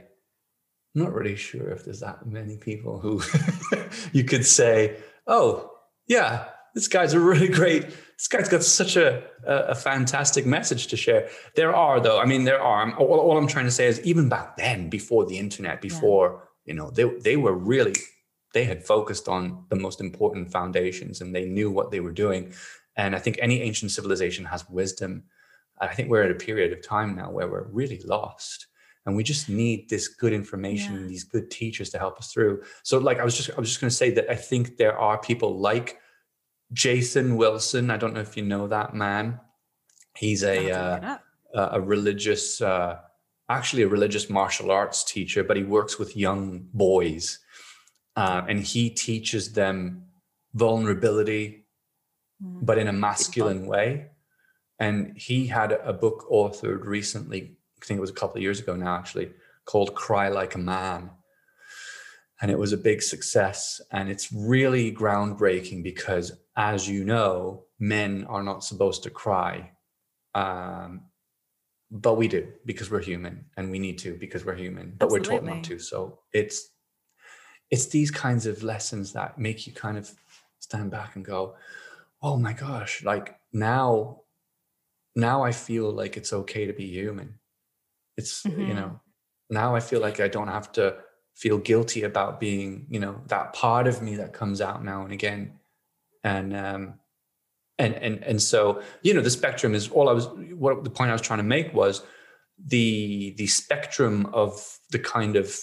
[0.93, 3.21] I'm not really sure if there's that many people who
[4.11, 5.71] you could say, oh,
[6.05, 7.85] yeah, this guy's a really great,
[8.19, 11.29] this guy's got such a, a, fantastic message to share.
[11.55, 12.93] There are, though, I mean, there are.
[12.97, 16.71] All, all I'm trying to say is even back then, before the internet, before, yeah.
[16.71, 17.93] you know, they, they were really
[18.53, 22.53] they had focused on the most important foundations and they knew what they were doing.
[22.97, 25.23] And I think any ancient civilization has wisdom.
[25.79, 28.67] I think we're at a period of time now where we're really lost
[29.05, 31.07] and we just need this good information, yeah.
[31.07, 32.63] these good teachers to help us through.
[32.83, 34.97] So like I was just I was just going to say that I think there
[34.97, 35.99] are people like
[36.73, 37.89] Jason Wilson.
[37.89, 39.39] I don't know if you know that man.
[40.15, 41.17] He's a uh,
[41.53, 42.99] a religious uh,
[43.49, 47.39] actually a religious martial arts teacher, but he works with young boys
[48.15, 50.03] uh, and he teaches them
[50.53, 51.65] vulnerability,
[52.43, 52.65] mm.
[52.65, 54.07] but in a masculine way.
[54.79, 58.59] And he had a book authored recently, I think it was a couple of years
[58.59, 59.31] ago now, actually,
[59.65, 61.11] called Cry Like a Man.
[62.41, 63.81] And it was a big success.
[63.91, 69.71] And it's really groundbreaking because, as you know, men are not supposed to cry.
[70.35, 71.05] Um,
[71.89, 75.29] but we do because we're human and we need to because we're human, but Absolutely.
[75.29, 75.79] we're taught not to.
[75.79, 76.69] So it's
[77.71, 80.11] it's these kinds of lessons that make you kind of
[80.59, 81.55] stand back and go,
[82.21, 84.21] oh my gosh, like now,
[85.15, 87.35] now I feel like it's okay to be human.
[88.17, 88.61] It's, mm-hmm.
[88.61, 88.99] you know,
[89.49, 90.97] now I feel like I don't have to
[91.35, 95.13] feel guilty about being, you know, that part of me that comes out now and
[95.13, 95.58] again.
[96.23, 96.93] And, um,
[97.77, 101.09] and, and, and so, you know, the spectrum is all I was, what the point
[101.09, 102.01] I was trying to make was
[102.63, 105.55] the, the spectrum of the kind of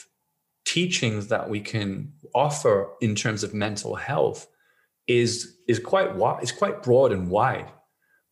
[0.64, 4.46] teachings that we can offer in terms of mental health
[5.06, 7.70] is is quite wide, is quite broad and wide.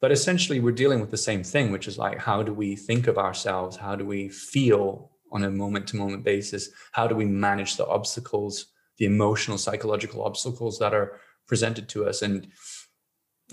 [0.00, 3.06] But essentially, we're dealing with the same thing, which is like, how do we think
[3.06, 3.76] of ourselves?
[3.76, 6.68] How do we feel on a moment to moment basis?
[6.92, 8.66] How do we manage the obstacles,
[8.98, 12.22] the emotional, psychological obstacles that are presented to us?
[12.22, 12.48] And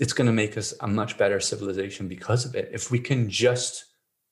[0.00, 2.70] it's going to make us a much better civilization because of it.
[2.72, 3.84] If we can just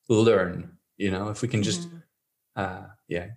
[0.09, 1.99] learn, you know, if we can just, mm-hmm.
[2.57, 3.29] uh, yeah,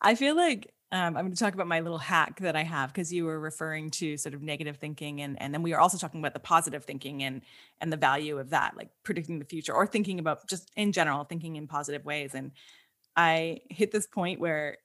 [0.00, 2.92] I feel like um, I'm going to talk about my little hack that I have
[2.92, 5.98] because you were referring to sort of negative thinking, and and then we are also
[5.98, 7.42] talking about the positive thinking and
[7.80, 11.24] and the value of that, like predicting the future or thinking about just in general
[11.24, 12.34] thinking in positive ways.
[12.34, 12.52] And
[13.14, 14.78] I hit this point where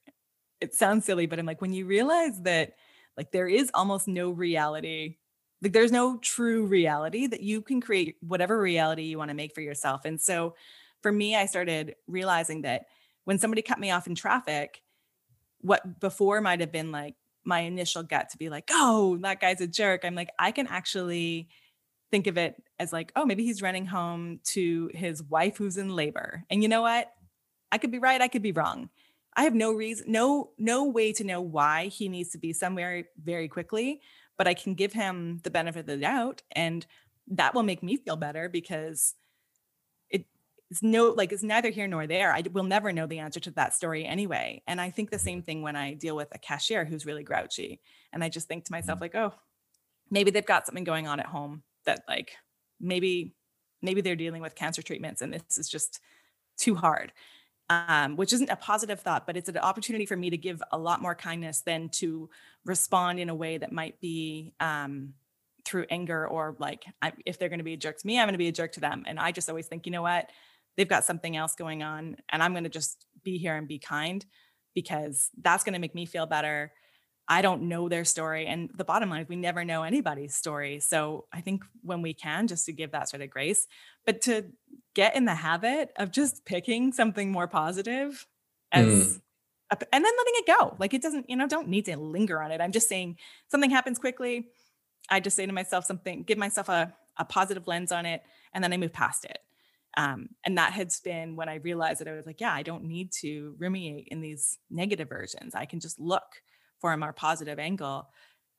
[0.60, 2.74] it sounds silly, but I'm like, when you realize that
[3.16, 5.16] like there is almost no reality,
[5.62, 9.54] like there's no true reality that you can create whatever reality you want to make
[9.54, 10.04] for yourself.
[10.04, 10.54] And so
[11.02, 12.86] for me, I started realizing that
[13.24, 14.82] when somebody cut me off in traffic
[15.60, 19.60] what before might have been like my initial gut to be like, oh, that guy's
[19.60, 20.04] a jerk.
[20.04, 21.48] I'm like, I can actually
[22.10, 25.94] think of it as like, oh, maybe he's running home to his wife who's in
[25.94, 26.44] labor.
[26.50, 27.10] And you know what?
[27.72, 28.90] I could be right, I could be wrong.
[29.36, 33.04] I have no reason, no, no way to know why he needs to be somewhere
[33.22, 34.00] very quickly,
[34.38, 36.42] but I can give him the benefit of the doubt.
[36.52, 36.86] And
[37.28, 39.14] that will make me feel better because
[40.08, 40.26] it
[40.70, 43.50] it's no like it's neither here nor there i will never know the answer to
[43.50, 46.84] that story anyway and i think the same thing when i deal with a cashier
[46.84, 47.80] who's really grouchy
[48.12, 49.02] and i just think to myself mm.
[49.02, 49.34] like oh
[50.10, 52.36] maybe they've got something going on at home that like
[52.80, 53.34] maybe
[53.82, 56.00] maybe they're dealing with cancer treatments and this is just
[56.56, 57.12] too hard
[57.68, 60.78] um, which isn't a positive thought but it's an opportunity for me to give a
[60.78, 62.28] lot more kindness than to
[62.64, 65.14] respond in a way that might be um,
[65.64, 68.26] through anger or like I, if they're going to be a jerk to me i'm
[68.26, 69.04] going to be a jerk to them.
[69.06, 70.30] And i just always think you know what?
[70.76, 73.78] They've got something else going on and i'm going to just be here and be
[73.78, 74.24] kind
[74.74, 76.72] because that's going to make me feel better
[77.28, 80.80] i don't know their story and the bottom line is we never know anybody's story
[80.80, 83.66] so i think when we can just to give that sort of grace
[84.04, 84.44] but to
[84.94, 88.26] get in the habit of just picking something more positive
[88.72, 89.20] as mm.
[89.70, 92.42] a, and then letting it go like it doesn't you know don't need to linger
[92.42, 93.16] on it i'm just saying
[93.48, 94.46] something happens quickly
[95.08, 98.62] I just say to myself something, give myself a, a positive lens on it, and
[98.62, 99.38] then I move past it.
[99.96, 102.84] Um, and that has been when I realized that I was like, yeah, I don't
[102.84, 105.54] need to ruminate in these negative versions.
[105.54, 106.42] I can just look
[106.80, 108.08] for a more positive angle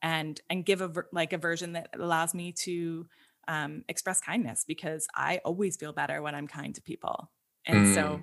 [0.02, 3.06] and and give a like a version that allows me to
[3.48, 7.30] um, express kindness because I always feel better when I'm kind to people.
[7.66, 7.94] And mm.
[7.94, 8.20] so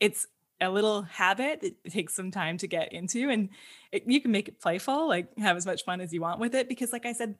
[0.00, 0.26] it's
[0.60, 3.48] a little habit it takes some time to get into and
[3.92, 6.54] it, you can make it playful like have as much fun as you want with
[6.54, 7.36] it because like i said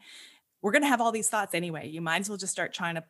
[0.62, 2.94] we're going to have all these thoughts anyway you might as well just start trying
[2.94, 3.02] to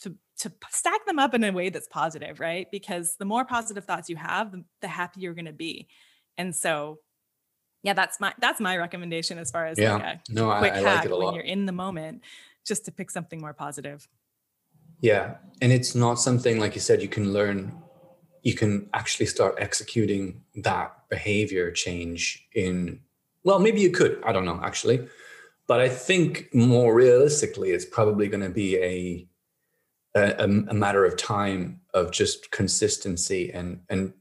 [0.00, 3.84] to to stack them up in a way that's positive right because the more positive
[3.84, 5.86] thoughts you have the, the happier you're going to be
[6.36, 6.98] and so
[7.82, 10.80] yeah that's my that's my recommendation as far as yeah like no quick I, I
[10.80, 11.26] like it a lot.
[11.26, 12.22] when you're in the moment
[12.64, 14.08] just to pick something more positive
[15.00, 17.82] yeah and it's not something like you said you can learn
[18.42, 23.00] you can actually start executing that behavior change in
[23.44, 25.06] well maybe you could i don't know actually
[25.66, 29.28] but i think more realistically it's probably going to be a,
[30.14, 34.12] a, a matter of time of just consistency and and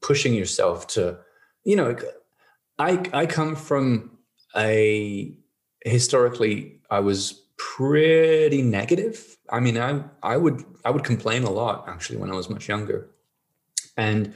[0.00, 1.18] pushing yourself to
[1.64, 1.96] you know
[2.78, 4.10] i i come from
[4.56, 5.34] a
[5.84, 11.84] historically i was pretty negative i mean i i would i would complain a lot
[11.88, 13.08] actually when i was much younger
[13.96, 14.32] and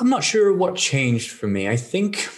[0.00, 1.68] I'm not sure what changed for me.
[1.68, 2.28] I think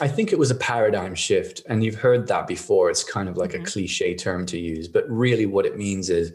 [0.00, 1.62] I think it was a paradigm shift.
[1.68, 2.90] And you've heard that before.
[2.90, 3.62] It's kind of like mm-hmm.
[3.62, 6.32] a cliche term to use, but really what it means is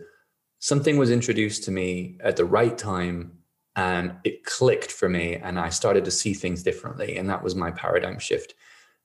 [0.60, 3.34] something was introduced to me at the right time
[3.76, 7.18] and it clicked for me and I started to see things differently.
[7.18, 8.54] And that was my paradigm shift.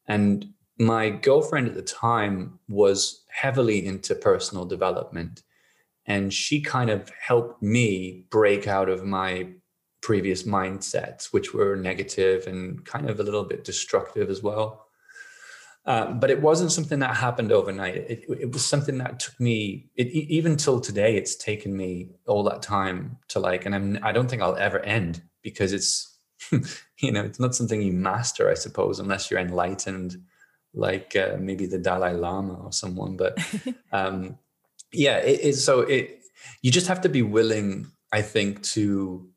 [0.08, 0.46] And
[0.78, 5.42] my girlfriend at the time was heavily into personal development.
[6.06, 9.48] And she kind of helped me break out of my
[10.02, 14.85] previous mindsets, which were negative and kind of a little bit destructive as well.
[15.86, 17.94] Uh, but it wasn't something that happened overnight.
[17.94, 22.42] It, it was something that took me, it, even till today, it's taken me all
[22.44, 26.18] that time to like, and I'm, I don't think I'll ever end because it's,
[26.98, 30.16] you know, it's not something you master, I suppose, unless you're enlightened,
[30.74, 33.16] like uh, maybe the Dalai Lama or someone.
[33.16, 33.38] But
[33.92, 34.38] um,
[34.92, 35.64] yeah, it is.
[35.64, 36.20] So it,
[36.62, 39.28] you just have to be willing, I think, to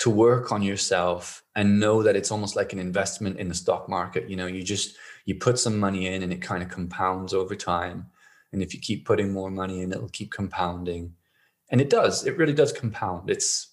[0.00, 3.88] to work on yourself and know that it's almost like an investment in the stock
[3.88, 4.28] market.
[4.28, 7.54] You know you just you put some money in and it kind of compounds over
[7.54, 8.06] time.
[8.52, 11.14] And if you keep putting more money in it'll keep compounding.
[11.70, 12.26] And it does.
[12.26, 13.30] It really does compound.
[13.30, 13.68] It's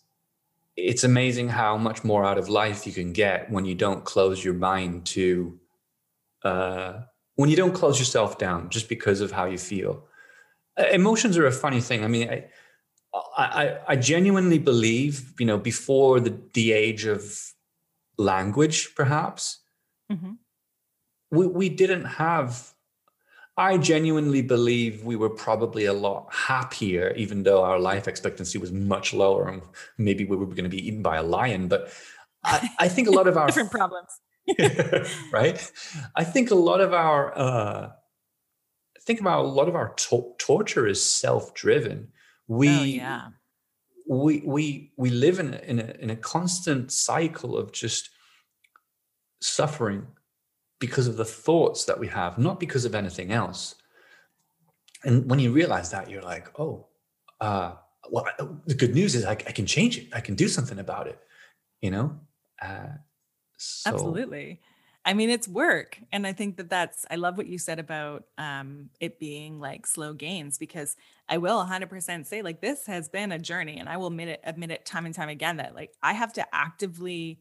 [0.76, 4.44] it's amazing how much more out of life you can get when you don't close
[4.44, 5.58] your mind to
[6.44, 7.00] uh
[7.36, 10.06] when you don't close yourself down just because of how you feel.
[10.92, 12.04] Emotions are a funny thing.
[12.04, 12.50] I mean I,
[13.38, 17.54] I, I genuinely believe, you know, before the, the age of
[18.18, 19.60] language, perhaps,
[20.12, 20.34] mm-hmm.
[21.32, 22.74] we, we didn't have,
[23.56, 28.72] I genuinely believe we were probably a lot happier, even though our life expectancy was
[28.72, 29.62] much lower and
[29.98, 31.68] maybe we were going to be eaten by a lion.
[31.68, 31.92] But
[32.44, 34.10] I, I think a lot of our different problems,
[35.32, 35.72] right?
[36.16, 37.92] I think a lot of our, uh,
[39.02, 42.10] think about a lot of our to- torture is self-driven
[42.48, 43.28] we oh, yeah.
[44.08, 48.10] we we we live in a, in a in a constant cycle of just
[49.42, 50.08] suffering
[50.80, 53.76] because of the thoughts that we have not because of anything else
[55.04, 56.88] and when you realize that you're like oh
[57.42, 57.74] uh
[58.10, 58.26] well
[58.66, 61.20] the good news is I, I can change it i can do something about it
[61.82, 62.20] you know
[62.62, 62.88] uh
[63.58, 63.92] so.
[63.92, 64.60] absolutely
[65.08, 65.98] I mean, it's work.
[66.12, 69.88] And I think that that's, I love what you said about um, it being like
[69.88, 70.98] slow gains because
[71.30, 73.78] I will 100% say, like, this has been a journey.
[73.78, 76.34] And I will admit it, admit it time and time again that, like, I have
[76.34, 77.40] to actively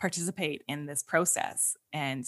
[0.00, 1.76] participate in this process.
[1.92, 2.24] And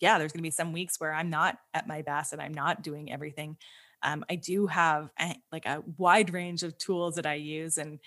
[0.00, 2.54] yeah, there's going to be some weeks where I'm not at my best and I'm
[2.54, 3.56] not doing everything.
[4.02, 7.78] Um, I do have a, like a wide range of tools that I use.
[7.78, 7.98] And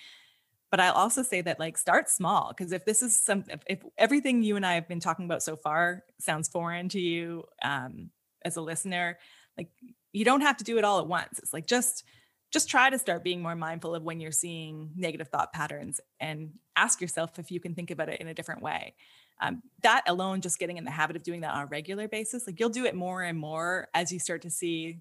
[0.70, 3.80] but I'll also say that like start small because if this is some if, if,
[3.98, 8.10] everything you and I have been talking about so far sounds foreign to you um,
[8.46, 9.18] as a listener,
[9.58, 9.68] like
[10.14, 11.40] you don't have to do it all at once.
[11.40, 12.06] It's like just
[12.52, 16.52] just try to start being more mindful of when you're seeing negative thought patterns and
[16.76, 18.94] ask yourself if you can think about it in a different way.
[19.42, 22.46] Um, that alone, just getting in the habit of doing that on a regular basis,
[22.46, 25.00] like you'll do it more and more as you start to see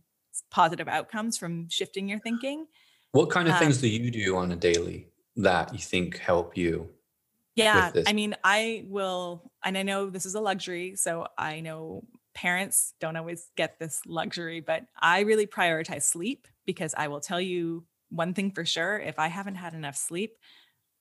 [0.50, 2.66] positive outcomes from shifting your thinking.
[3.12, 6.56] What kind of um, things do you do on a daily that you think help
[6.56, 6.88] you?
[7.56, 10.94] Yeah, I mean, I will, and I know this is a luxury.
[10.96, 12.04] So I know
[12.34, 17.40] parents don't always get this luxury, but I really prioritize sleep because I will tell
[17.40, 20.36] you one thing for sure if I haven't had enough sleep,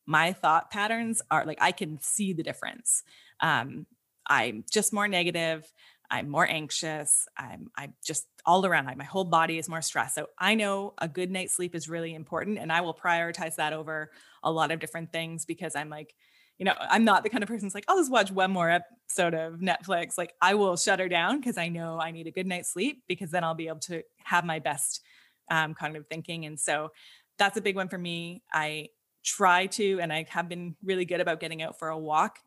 [0.05, 3.03] my thought patterns are like I can see the difference.
[3.39, 3.85] Um,
[4.27, 5.71] I'm just more negative.
[6.11, 7.27] I'm more anxious.
[7.37, 8.85] I'm I'm just all around.
[8.97, 10.15] my whole body is more stressed.
[10.15, 13.73] So I know a good night's sleep is really important, and I will prioritize that
[13.73, 14.11] over
[14.43, 16.15] a lot of different things because I'm like,
[16.59, 18.69] you know, I'm not the kind of person who's like, I'll just watch one more
[18.69, 20.17] episode of Netflix.
[20.17, 23.03] Like I will shut her down because I know I need a good night's sleep
[23.07, 25.01] because then I'll be able to have my best
[25.49, 26.45] um, cognitive thinking.
[26.45, 26.91] And so
[27.37, 28.43] that's a big one for me.
[28.53, 28.89] I
[29.23, 32.39] try to, and I have been really good about getting out for a walk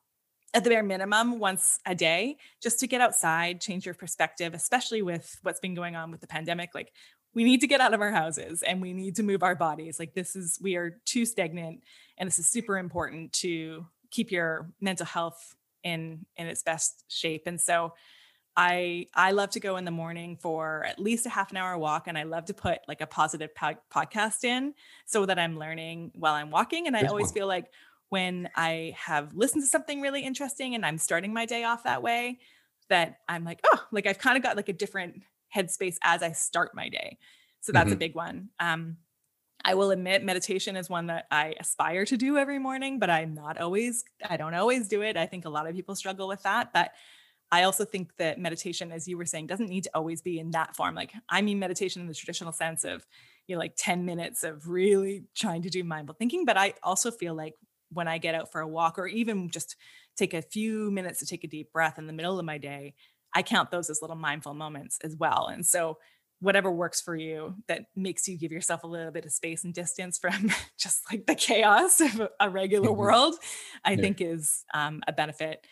[0.54, 5.00] at the bare minimum once a day just to get outside change your perspective especially
[5.00, 6.92] with what's been going on with the pandemic like
[7.34, 9.98] we need to get out of our houses and we need to move our bodies
[9.98, 11.80] like this is we are too stagnant
[12.18, 17.42] and this is super important to keep your mental health in in its best shape
[17.46, 17.92] and so
[18.56, 21.78] I I love to go in the morning for at least a half an hour
[21.78, 24.74] walk, and I love to put like a positive po- podcast in
[25.06, 26.86] so that I'm learning while I'm walking.
[26.86, 27.72] And I always feel like
[28.10, 32.02] when I have listened to something really interesting and I'm starting my day off that
[32.02, 32.40] way,
[32.90, 35.22] that I'm like, oh, like I've kind of got like a different
[35.54, 37.18] headspace as I start my day.
[37.60, 37.94] So that's mm-hmm.
[37.94, 38.50] a big one.
[38.60, 38.98] Um,
[39.64, 43.34] I will admit meditation is one that I aspire to do every morning, but I'm
[43.34, 45.16] not always, I don't always do it.
[45.16, 46.72] I think a lot of people struggle with that.
[46.72, 46.92] But
[47.50, 50.50] I also think that meditation, as you were saying, doesn't need to always be in
[50.52, 50.94] that form.
[50.94, 53.06] Like, I mean, meditation in the traditional sense of,
[53.46, 56.44] you know, like 10 minutes of really trying to do mindful thinking.
[56.44, 57.54] But I also feel like
[57.90, 59.76] when I get out for a walk or even just
[60.16, 62.94] take a few minutes to take a deep breath in the middle of my day,
[63.34, 65.48] I count those as little mindful moments as well.
[65.48, 65.98] And so,
[66.42, 69.72] whatever works for you that makes you give yourself a little bit of space and
[69.72, 72.98] distance from just like the chaos of a regular mm-hmm.
[72.98, 73.36] world,
[73.84, 74.00] I yeah.
[74.00, 75.64] think is um, a benefit.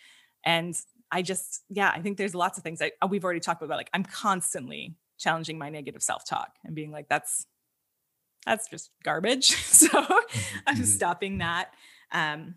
[0.45, 0.73] And
[1.11, 3.77] I just, yeah, I think there's lots of things that uh, we've already talked about.
[3.77, 7.45] Like, I'm constantly challenging my negative self talk and being like, that's
[8.45, 9.47] that's just garbage.
[9.65, 10.39] so mm-hmm.
[10.67, 10.83] I'm mm-hmm.
[10.85, 11.73] stopping that.
[12.13, 12.55] Um,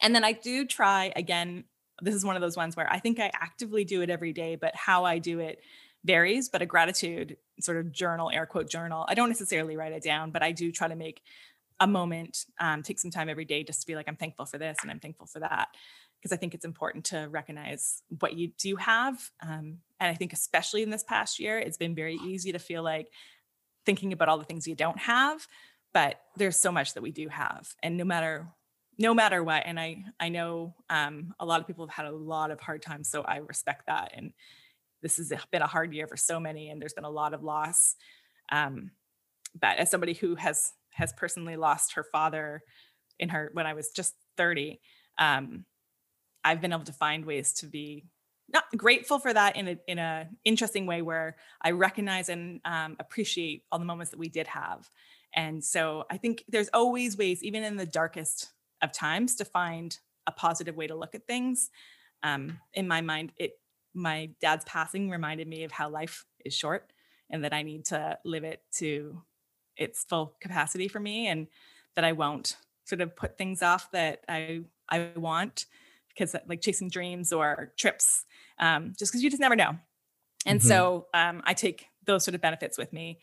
[0.00, 1.64] and then I do try again.
[2.00, 4.56] This is one of those ones where I think I actively do it every day,
[4.56, 5.60] but how I do it
[6.02, 6.48] varies.
[6.48, 10.30] But a gratitude sort of journal, air quote journal, I don't necessarily write it down,
[10.30, 11.22] but I do try to make
[11.80, 14.58] a moment, um, take some time every day just to be like, I'm thankful for
[14.58, 15.68] this and I'm thankful for that.
[16.18, 19.30] Because I think it's important to recognize what you do have.
[19.42, 22.84] Um, and I think, especially in this past year, it's been very easy to feel
[22.84, 23.08] like
[23.84, 25.48] thinking about all the things you don't have,
[25.92, 27.74] but there's so much that we do have.
[27.82, 28.46] And no matter
[28.98, 32.16] no matter what and i i know um, a lot of people have had a
[32.16, 34.32] lot of hard times so i respect that and
[35.02, 37.42] this has been a hard year for so many and there's been a lot of
[37.42, 37.96] loss
[38.50, 38.90] um,
[39.58, 42.62] but as somebody who has has personally lost her father
[43.18, 44.80] in her when i was just 30
[45.18, 45.64] um,
[46.44, 48.04] i've been able to find ways to be
[48.52, 52.96] not grateful for that in a in a interesting way where i recognize and um,
[52.98, 54.88] appreciate all the moments that we did have
[55.34, 59.98] and so i think there's always ways even in the darkest of times to find
[60.26, 61.70] a positive way to look at things.
[62.22, 63.52] Um, in my mind, it
[63.94, 66.92] my dad's passing reminded me of how life is short
[67.30, 69.22] and that I need to live it to
[69.76, 71.46] its full capacity for me and
[71.96, 75.66] that I won't sort of put things off that I I want
[76.08, 78.24] because like chasing dreams or trips
[78.58, 79.76] um, just because you just never know.
[80.46, 80.68] And mm-hmm.
[80.68, 83.20] so um, I take those sort of benefits with me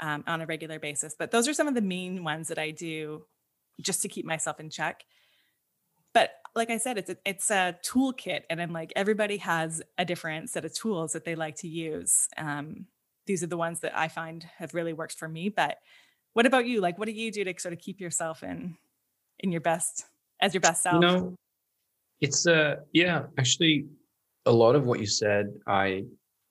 [0.00, 1.14] um, on a regular basis.
[1.18, 3.24] But those are some of the main ones that I do
[3.80, 5.04] just to keep myself in check.
[6.54, 10.50] Like I said, it's a, it's a toolkit, and I'm like everybody has a different
[10.50, 12.28] set of tools that they like to use.
[12.36, 12.86] Um,
[13.26, 15.48] these are the ones that I find have really worked for me.
[15.48, 15.78] But
[16.32, 16.80] what about you?
[16.80, 18.76] Like, what do you do to sort of keep yourself in
[19.38, 20.04] in your best
[20.40, 20.94] as your best self?
[20.94, 21.34] You know,
[22.20, 23.86] it's uh yeah, actually,
[24.46, 26.04] a lot of what you said, I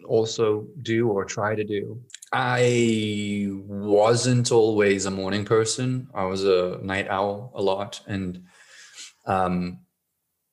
[0.08, 2.02] also do or try to do.
[2.32, 6.08] I wasn't always a morning person.
[6.14, 8.43] I was a night owl a lot, and
[9.26, 9.80] um,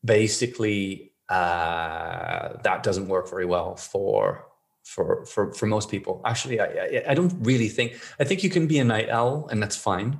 [0.07, 4.47] basically uh, that doesn't work very well for
[4.85, 6.23] for for for most people.
[6.25, 8.01] Actually, I, I, I don't really think.
[8.21, 10.19] I think you can be a night owl, and that's fine.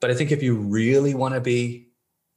[0.00, 1.88] but I think if you really want to be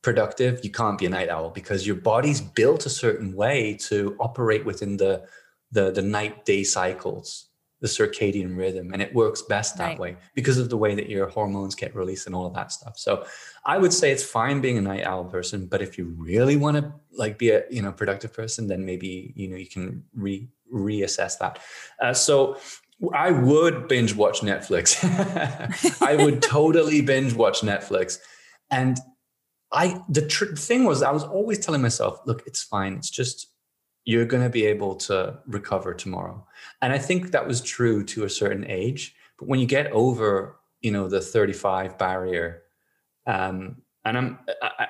[0.02, 4.16] productive, you can't be a night owl because your body's built a certain way to
[4.20, 5.24] operate within the
[5.72, 7.48] the, the night day cycles,
[7.82, 10.00] the circadian rhythm, and it works best that right.
[10.00, 12.98] way because of the way that your hormones get released and all of that stuff.
[12.98, 13.26] So
[13.66, 16.78] I would say it's fine being a night owl person, but if you really want
[16.78, 20.48] to like be a you know productive person, then maybe you know you can re
[20.72, 21.60] reassess that.
[22.00, 22.58] Uh, so
[23.14, 25.04] I would binge watch Netflix.
[26.02, 28.20] I would totally binge watch Netflix.
[28.70, 28.98] And
[29.72, 32.94] I the tr- thing was I was always telling myself, look, it's fine.
[32.94, 33.51] It's just
[34.06, 36.46] you're going to be able to recover tomorrow.
[36.82, 40.60] And I think that was true to a certain age, but when you get over,
[40.82, 42.64] you know, the 35 barrier
[43.28, 44.88] um and I'm I,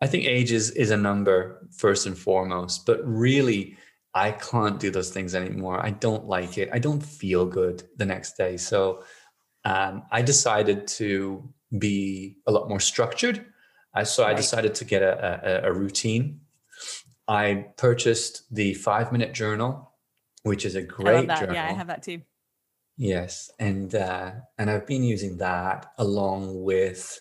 [0.00, 3.76] I think age is is a number first and foremost, but really
[4.14, 5.84] I can't do those things anymore.
[5.84, 6.70] I don't like it.
[6.72, 8.56] I don't feel good the next day.
[8.56, 9.02] So
[9.64, 13.44] um, I decided to be a lot more structured.
[13.92, 14.32] I, so right.
[14.32, 16.40] I decided to get a, a, a, routine.
[17.26, 19.92] I purchased the five minute journal,
[20.42, 21.54] which is a great journal.
[21.54, 22.22] Yeah, I have that too.
[22.96, 27.20] Yes, and uh, and I've been using that along with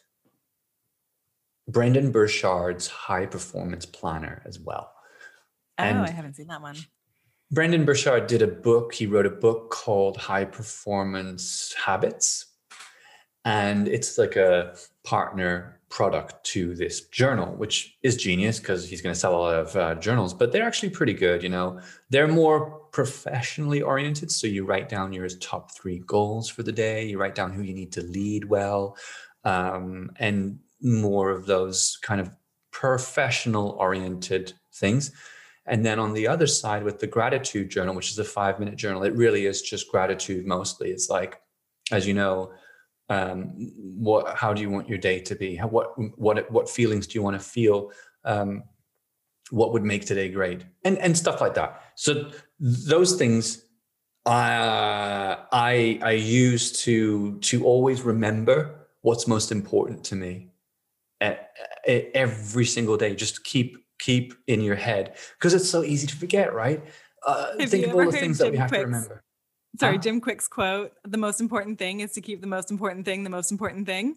[1.68, 4.91] Brendon Burchard's high performance planner as well.
[5.80, 6.76] Oh, and I haven't seen that one.
[7.51, 8.93] Brendon Burchard did a book.
[8.93, 12.47] He wrote a book called High Performance Habits.
[13.45, 19.14] And it's like a partner product to this journal, which is genius because he's going
[19.14, 21.44] to sell a lot of uh, journals, but they're actually pretty good.
[21.44, 21.80] You know,
[22.10, 24.32] they're more professionally oriented.
[24.32, 27.62] So you write down your top three goals for the day, you write down who
[27.62, 28.98] you need to lead well,
[29.44, 32.32] um, and more of those kind of
[32.72, 35.12] professional oriented things.
[35.68, 38.78] And then on the other side, with the gratitude journal, which is a five minute
[38.78, 40.89] journal, it really is just gratitude mostly.
[40.89, 41.39] It's like,
[41.91, 42.52] as you know,
[43.10, 43.51] um,
[43.97, 45.56] what, how do you want your day to be?
[45.56, 47.91] How, what, what, what feelings do you want to feel?
[48.24, 48.64] Um,
[49.51, 50.66] what would make today great?
[50.84, 51.82] And, and stuff like that.
[51.95, 53.64] So those things
[54.26, 60.54] uh, I, I use to, to always remember what's most important to me
[61.86, 63.16] every single day.
[63.16, 66.84] Just keep keep in your head because it's so easy to forget, right?
[67.26, 69.24] Uh, think of all the things that we have to remember.
[69.80, 70.01] Sorry, huh?
[70.01, 73.30] Jim Kwik's quote: "The most important thing is to keep the most important thing the
[73.30, 74.15] most important thing."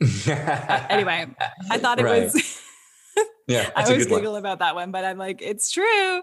[0.28, 1.26] uh, anyway,
[1.70, 2.24] I thought it right.
[2.24, 2.62] was.
[3.48, 4.40] yeah, I always giggle one.
[4.40, 6.22] about that one, but I'm like, it's true.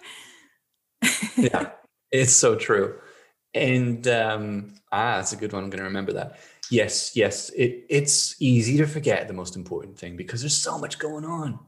[1.37, 1.71] yeah,
[2.11, 2.97] it's so true,
[3.53, 5.63] and um, ah, that's a good one.
[5.63, 6.39] I'm going to remember that.
[6.71, 10.97] Yes, yes, it, it's easy to forget the most important thing because there's so much
[10.97, 11.59] going on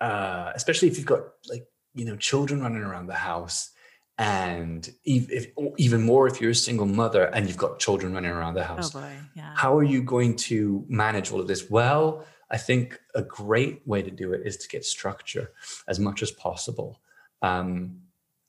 [0.00, 3.70] uh, especially if you've got like you know children running around the house
[4.18, 5.46] and if,
[5.76, 8.94] even more if you're a single mother and you've got children running around the house
[8.94, 9.52] oh boy, yeah.
[9.54, 14.02] how are you going to manage all of this well i think a great way
[14.02, 15.52] to do it is to get structure
[15.86, 17.00] as much as possible
[17.42, 17.96] um,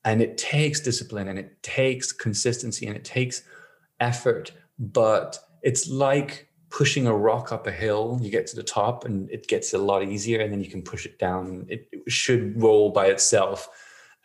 [0.06, 3.44] and it takes discipline and it takes consistency and it takes
[4.00, 9.06] effort but it's like pushing a rock up a hill, you get to the top
[9.06, 11.66] and it gets a lot easier, and then you can push it down.
[11.68, 13.70] It, it should roll by itself.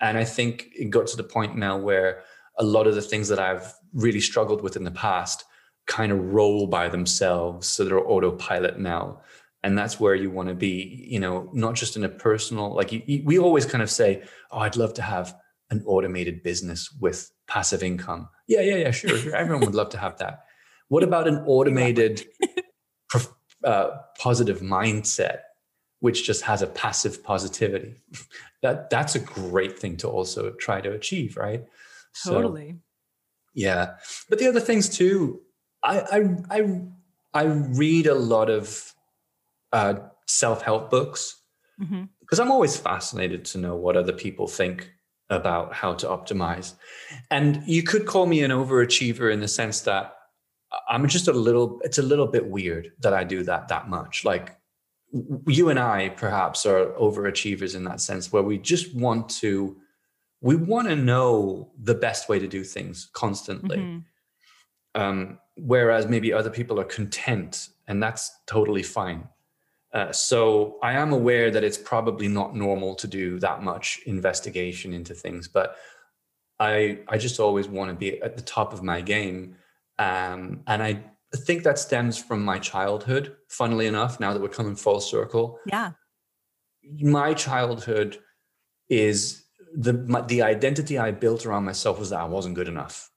[0.01, 2.23] And I think it got to the point now where
[2.59, 5.45] a lot of the things that I've really struggled with in the past
[5.87, 7.67] kind of roll by themselves.
[7.67, 9.21] So they're autopilot now.
[9.63, 12.93] And that's where you want to be, you know, not just in a personal, like
[12.93, 15.35] you, you, we always kind of say, oh, I'd love to have
[15.71, 18.29] an automated business with passive income.
[18.47, 19.17] Yeah, yeah, yeah, sure.
[19.17, 19.35] sure.
[19.35, 20.45] Everyone would love to have that.
[20.89, 22.27] What about an automated
[23.65, 25.39] uh, positive mindset,
[26.05, 27.95] which just has a passive positivity?
[28.63, 31.65] that that's a great thing to also try to achieve, right?
[32.25, 32.73] Totally.
[32.73, 32.79] So,
[33.55, 33.95] yeah,
[34.29, 35.41] but the other things too.
[35.83, 36.81] I I I,
[37.33, 38.93] I read a lot of
[39.73, 39.95] uh,
[40.27, 41.41] self help books
[41.81, 42.05] mm-hmm.
[42.21, 44.91] because I'm always fascinated to know what other people think
[45.31, 46.75] about how to optimize.
[47.31, 50.15] And you could call me an overachiever in the sense that
[50.89, 54.25] I'm just a little, it's a little bit weird that I do that that much.
[54.25, 54.57] Like
[55.47, 59.77] you and I perhaps are overachievers in that sense where we just want to,
[60.41, 63.79] we want to know the best way to do things constantly.
[63.79, 65.01] Mm-hmm.
[65.01, 69.29] Um, whereas maybe other people are content and that's totally fine.
[69.93, 74.93] Uh, so I am aware that it's probably not normal to do that much investigation
[74.93, 75.77] into things, but
[76.59, 79.57] I I just always want to be at the top of my game
[79.99, 81.05] um, and I
[81.37, 85.59] think that stems from my childhood, funnily enough, now that we're coming full circle.
[85.67, 85.93] Yeah.
[87.01, 88.19] My childhood
[88.89, 93.11] is the my, the identity I built around myself was that I wasn't good enough.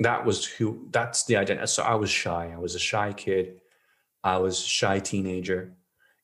[0.00, 1.66] That was who that's the identity.
[1.66, 2.52] So I was shy.
[2.54, 3.60] I was a shy kid.
[4.22, 5.76] I was a shy teenager,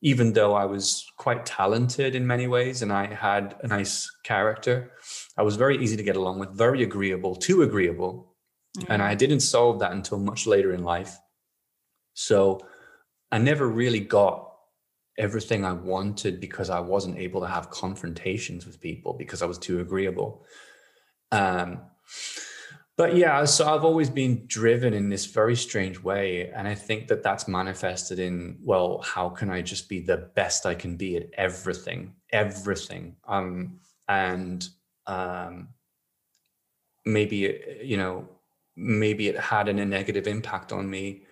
[0.02, 4.90] even though I was quite talented in many ways and I had a nice character.
[5.38, 8.34] I was very easy to get along with, very agreeable, too agreeable.
[8.78, 8.92] Mm-hmm.
[8.92, 11.16] And I didn't solve that until much later in life.
[12.14, 12.60] So
[13.30, 14.52] I never really got
[15.18, 19.58] everything I wanted because I wasn't able to have confrontations with people because I was
[19.58, 20.44] too agreeable.
[21.30, 21.80] Um,
[22.96, 26.50] but yeah, so I've always been driven in this very strange way.
[26.50, 30.66] And I think that that's manifested in, well, how can I just be the best
[30.66, 33.16] I can be at everything, everything?
[33.26, 34.66] Um, and
[35.06, 35.68] um,
[37.06, 38.28] maybe, you know,
[38.76, 41.22] maybe it had a negative impact on me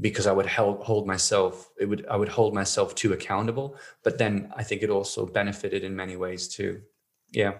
[0.00, 3.76] because I would hold, hold myself, it would, I would hold myself too accountable.
[4.02, 6.82] But then I think it also benefited in many ways too.
[7.30, 7.58] Yeah.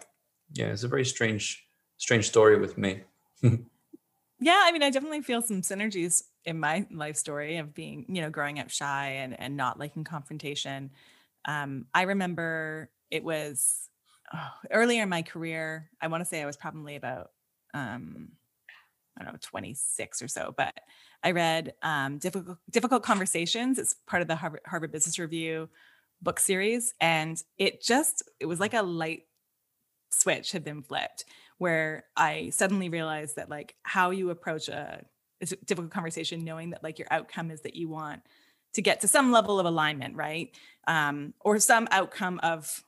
[0.52, 0.66] Yeah.
[0.66, 1.66] It's a very strange,
[1.96, 3.02] strange story with me.
[3.42, 8.20] yeah, I mean, I definitely feel some synergies in my life story of being, you
[8.20, 10.90] know, growing up shy and and not liking confrontation.
[11.46, 13.88] Um, I remember it was
[14.32, 15.90] oh, earlier in my career.
[16.00, 17.30] I want to say I was probably about
[17.72, 18.32] um,
[19.18, 20.74] I don't know, 26 or so, but
[21.22, 23.78] I read um, difficult difficult conversations.
[23.78, 25.68] It's part of the Harvard, Harvard Business Review
[26.20, 29.22] book series, and it just it was like a light
[30.10, 31.24] switch had been flipped
[31.58, 35.04] where I suddenly realized that like how you approach a,
[35.40, 38.22] a difficult conversation, knowing that like your outcome is that you want
[38.74, 40.50] to get to some level of alignment, right?
[40.86, 42.82] Um, or some outcome of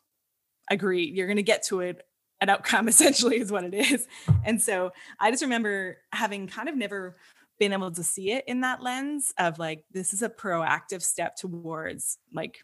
[0.71, 1.05] agree.
[1.05, 2.03] You're going to get to it.
[2.41, 4.07] An outcome essentially is what it is.
[4.45, 7.17] And so I just remember having kind of never
[7.59, 11.37] been able to see it in that lens of like this is a proactive step
[11.37, 12.59] towards like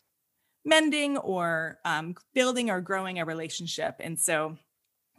[0.64, 3.96] mending or um, building or growing a relationship.
[4.00, 4.56] And so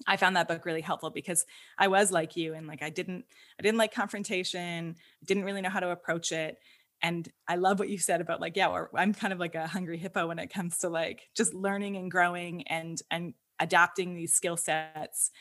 [0.07, 1.45] I found that book really helpful because
[1.77, 3.25] I was like you and like I didn't
[3.59, 4.95] I didn't like confrontation,
[5.25, 6.57] didn't really know how to approach it.
[7.01, 9.97] And I love what you said about like yeah, I'm kind of like a hungry
[9.97, 14.57] hippo when it comes to like just learning and growing and and adapting these skill
[14.57, 15.31] sets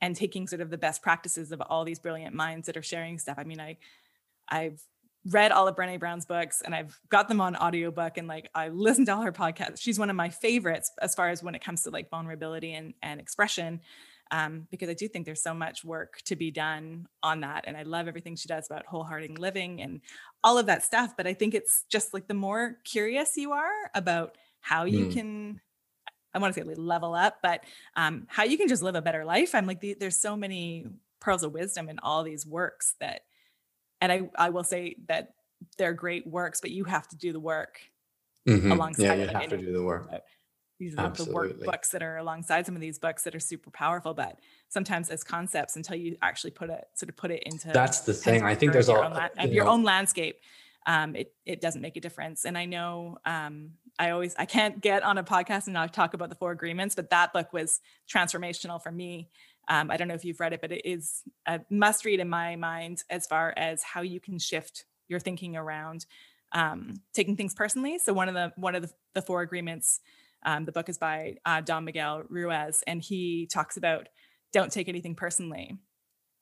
[0.00, 3.18] and taking sort of the best practices of all these brilliant minds that are sharing
[3.18, 3.36] stuff.
[3.38, 3.76] I mean, I
[4.48, 4.82] I've
[5.26, 8.68] read all of Brene Brown's books and I've got them on audiobook and like I
[8.68, 9.80] listen to all her podcasts.
[9.80, 12.94] She's one of my favorites as far as when it comes to like vulnerability and,
[13.02, 13.80] and expression.
[14.32, 17.64] Um, because I do think there's so much work to be done on that.
[17.66, 20.00] And I love everything she does about wholehearted living and
[20.44, 21.14] all of that stuff.
[21.16, 25.12] But I think it's just like the more curious you are about how you mm.
[25.12, 25.60] can,
[26.32, 27.64] I want to say like level up, but
[27.96, 29.54] um, how you can just live a better life.
[29.54, 30.86] I'm like, the, there's so many
[31.20, 33.22] pearls of wisdom in all these works that
[34.00, 35.34] and I I will say that
[35.76, 37.80] they're great works, but you have to do the work
[38.48, 38.72] mm-hmm.
[38.72, 39.04] alongside.
[39.04, 40.10] Yeah, you have to do the work.
[40.78, 44.14] These are the workbooks that are alongside some of these books that are super powerful,
[44.14, 44.38] but
[44.70, 48.14] sometimes as concepts until you actually put it sort of put it into that's the
[48.14, 48.42] thing.
[48.42, 50.40] I think there's your, all, own, you your own landscape.
[50.86, 52.46] Um, it it doesn't make a difference.
[52.46, 56.14] And I know um, I always I can't get on a podcast and not talk
[56.14, 57.80] about the four agreements, but that book was
[58.12, 59.30] transformational for me
[59.70, 62.28] um, I don't know if you've read it, but it is a must read in
[62.28, 66.06] my mind as far as how you can shift your thinking around
[66.52, 67.98] um, taking things personally.
[67.98, 70.00] So one of the one of the, the four agreements,
[70.44, 74.08] um, the book is by uh, Don Miguel Ruiz, and he talks about
[74.52, 75.78] don't take anything personally.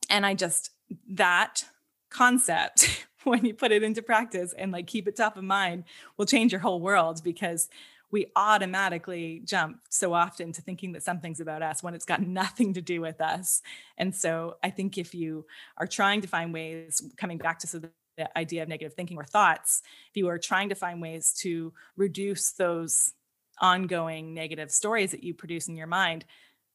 [0.09, 0.70] And I just
[1.11, 1.66] that
[2.11, 5.84] concept when you put it into practice and like keep it top of mind
[6.16, 7.68] will change your whole world because
[8.11, 12.72] we automatically jump so often to thinking that something's about us when it's got nothing
[12.74, 13.62] to do with us.
[13.96, 15.46] And so I think if you
[15.76, 17.90] are trying to find ways, coming back to the
[18.36, 22.52] idea of negative thinking or thoughts, if you are trying to find ways to reduce
[22.52, 23.12] those
[23.61, 26.24] ongoing negative stories that you produce in your mind,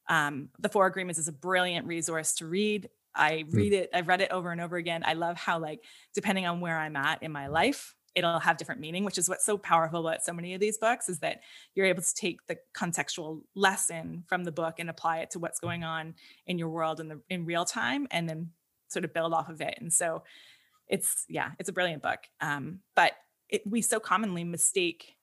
[0.08, 2.88] um, the Four Agreements is a brilliant resource to read.
[3.14, 3.56] I hmm.
[3.56, 5.02] read it, I've read it over and over again.
[5.04, 5.80] I love how, like,
[6.14, 9.44] depending on where I'm at in my life, it'll have different meaning which is what's
[9.44, 11.40] so powerful about so many of these books is that
[11.74, 15.60] you're able to take the contextual lesson from the book and apply it to what's
[15.60, 16.14] going on
[16.46, 18.50] in your world in the in real time and then
[18.88, 20.22] sort of build off of it and so
[20.88, 23.12] it's yeah it's a brilliant book um, but
[23.48, 25.14] it, we so commonly mistake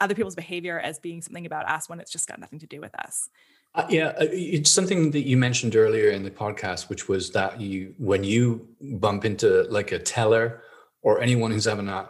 [0.00, 2.80] other people's behavior as being something about us when it's just got nothing to do
[2.80, 3.28] with us
[3.74, 7.60] uh, yeah, uh, it's something that you mentioned earlier in the podcast, which was that
[7.60, 10.62] you, when you bump into like a teller
[11.02, 12.08] or anyone who's having a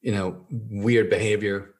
[0.00, 1.72] you know weird behavior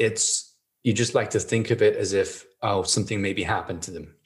[0.00, 3.92] it's you just like to think of it as if oh something maybe happened to
[3.92, 4.16] them.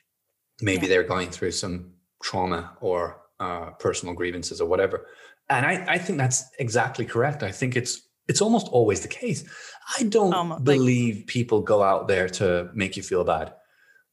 [0.62, 0.90] Maybe yeah.
[0.90, 1.92] they're going through some
[2.22, 5.08] trauma or uh, personal grievances or whatever.
[5.50, 7.42] And I, I think that's exactly correct.
[7.42, 9.44] I think it's it's almost always the case.
[9.98, 13.52] I don't um, believe like, people go out there to make you feel bad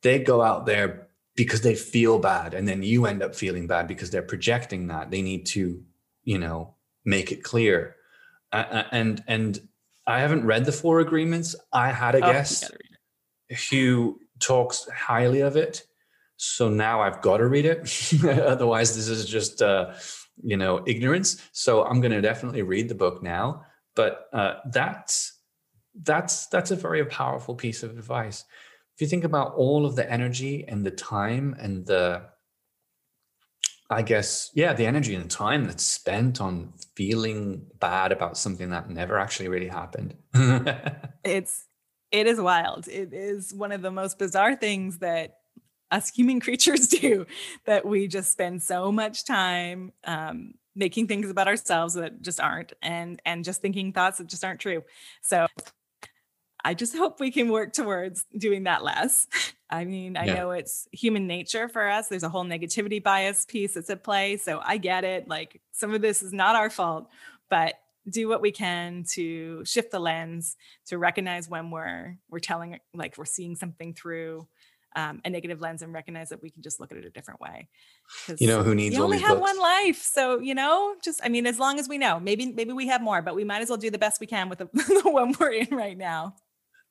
[0.03, 3.87] they go out there because they feel bad and then you end up feeling bad
[3.87, 5.83] because they're projecting that they need to
[6.23, 6.75] you know
[7.05, 7.95] make it clear.
[8.51, 9.59] uh, and and
[10.07, 11.55] I haven't read the Four Agreements.
[11.71, 12.97] I had a Oh, guest gotta read
[13.49, 13.59] it.
[13.69, 15.83] who talks highly of it,
[16.37, 17.79] so now I've got to read it.
[18.25, 19.93] Otherwise, this is just uh,
[20.43, 21.41] you know ignorance.
[21.53, 23.63] So I'm going to definitely read the book now.
[23.95, 25.33] But uh, that's
[26.03, 28.43] that's that's a very powerful piece of advice.
[29.01, 32.21] If you think about all of the energy and the time and the
[33.89, 38.69] I guess, yeah, the energy and the time that's spent on feeling bad about something
[38.69, 40.13] that never actually really happened.
[41.23, 41.65] It's
[42.11, 42.87] it is wild.
[42.87, 45.37] It is one of the most bizarre things that
[45.89, 47.25] us human creatures do
[47.65, 52.73] that we just spend so much time um, making things about ourselves that just aren't
[52.83, 54.83] and and just thinking thoughts that just aren't true
[55.21, 55.47] so
[56.63, 59.27] i just hope we can work towards doing that less
[59.69, 60.33] i mean i Yeah.
[60.35, 64.37] know it's human nature for us there's a whole negativity bias piece that's at play
[64.37, 67.09] so i get it like some of this is not our fault
[67.49, 67.75] but
[68.09, 70.57] do what we can to shift the lens
[70.87, 74.47] to recognize when we're we're telling like we're seeing something through
[74.93, 77.39] um, a negative lens and recognize that we can just look at it a different
[77.39, 77.69] way.
[78.39, 79.41] you know who needs you only have books?
[79.53, 82.73] one life, so you know, just I mean, as long as we know, maybe maybe
[82.73, 84.65] we have more, but we might as well do the best we can with the,
[84.73, 86.35] the one we're in right now.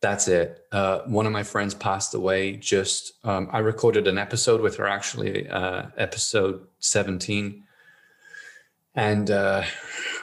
[0.01, 0.65] That's it.
[0.73, 2.57] Uh, one of my friends passed away.
[2.57, 7.65] Just um, I recorded an episode with her, actually, uh, episode seventeen,
[8.95, 9.63] and uh,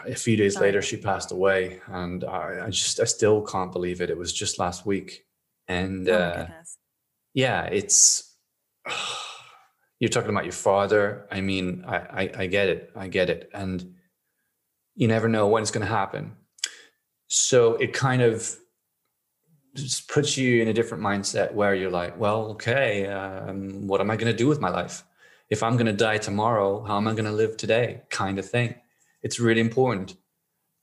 [0.08, 0.68] a few days Sorry.
[0.68, 1.80] later she passed away.
[1.88, 4.10] And I, I just I still can't believe it.
[4.10, 5.26] It was just last week,
[5.68, 6.48] and Oh uh,
[7.36, 8.36] yeah, it's
[10.00, 11.28] you're talking about your father.
[11.32, 13.94] I mean, I, I I get it, I get it, and
[14.96, 16.36] you never know when it's going to happen.
[17.28, 18.58] So it kind of
[19.78, 24.12] just puts you in a different mindset where you're like, well, okay, um, what am
[24.12, 25.04] I going to do with my life?
[25.50, 28.02] If I'm going to die tomorrow, how am I going to live today?
[28.10, 28.76] Kind of thing.
[29.22, 30.16] It's really important.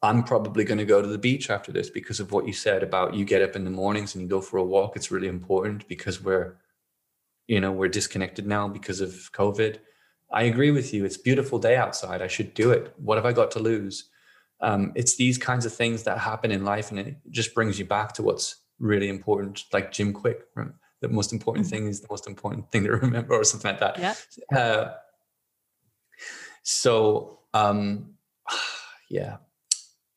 [0.03, 2.83] I'm probably going to go to the beach after this because of what you said
[2.83, 4.97] about you get up in the mornings and you go for a walk.
[4.97, 6.57] It's really important because we're,
[7.47, 9.79] you know, we're disconnected now because of COVID.
[10.31, 11.05] I agree with you.
[11.05, 12.21] It's beautiful day outside.
[12.23, 12.93] I should do it.
[12.99, 14.11] What have I got to lose?
[14.61, 17.85] Um, it's these kinds of things that happen in life, and it just brings you
[17.85, 19.65] back to what's really important.
[19.73, 20.69] Like Jim Kwik, right?
[21.01, 21.71] the most important Mhm.
[21.71, 23.99] thing is the most important thing to remember, or something like that.
[23.99, 24.15] Yeah.
[24.59, 24.95] Uh,
[26.63, 28.15] so um,
[29.11, 29.37] yeah,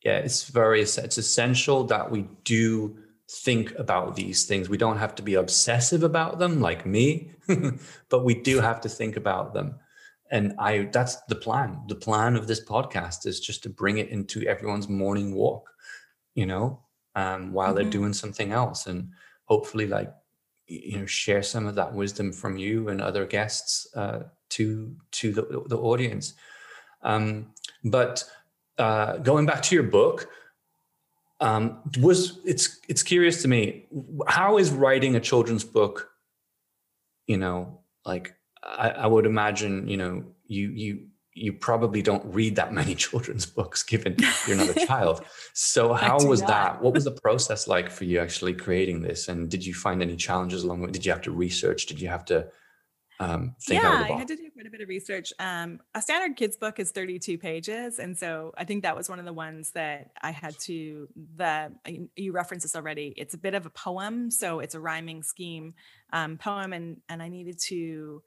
[0.04, 2.96] yeah, it's very it's essential that we do
[3.44, 4.68] think about these things.
[4.68, 7.32] We don't have to be obsessive about them, like me,
[8.08, 9.74] but we do have to think about them.
[10.30, 11.82] And I that's the plan.
[11.88, 15.68] The plan of this podcast is just to bring it into everyone's morning walk,
[16.34, 16.80] you know,
[17.18, 17.98] um, while they're Mhm.
[17.98, 19.10] doing something else, and
[19.44, 20.10] hopefully, like
[20.70, 24.64] you know, share some of that wisdom from you and other guests uh, to
[25.18, 25.42] to the,
[25.72, 26.34] the audience.
[27.02, 27.54] Um,
[27.84, 28.24] but
[28.78, 30.28] uh, going back to your book,
[31.40, 33.86] um, was it's it's curious to me
[34.26, 36.10] how is writing a children's book?
[37.26, 41.06] You know, like I, I would imagine, you know, you you
[41.38, 44.16] you probably don't read that many children's books, given
[44.46, 45.24] you're not a child.
[45.54, 46.48] So how was not.
[46.48, 46.82] that?
[46.82, 49.28] What was the process like for you actually creating this?
[49.28, 50.92] And did you find any challenges along the way?
[50.92, 51.86] Did you have to research?
[51.86, 52.48] Did you have to
[53.20, 55.32] um, think yeah, out of the I had to do quite a bit of research.
[55.40, 59.18] Um, a standard kids book is 32 pages, and so I think that was one
[59.18, 61.08] of the ones that I had to.
[61.36, 63.14] The you- you referenced this already.
[63.16, 65.74] It's a bit of a poem, so it's a rhyming scheme
[66.12, 68.22] um, poem, and and I needed to.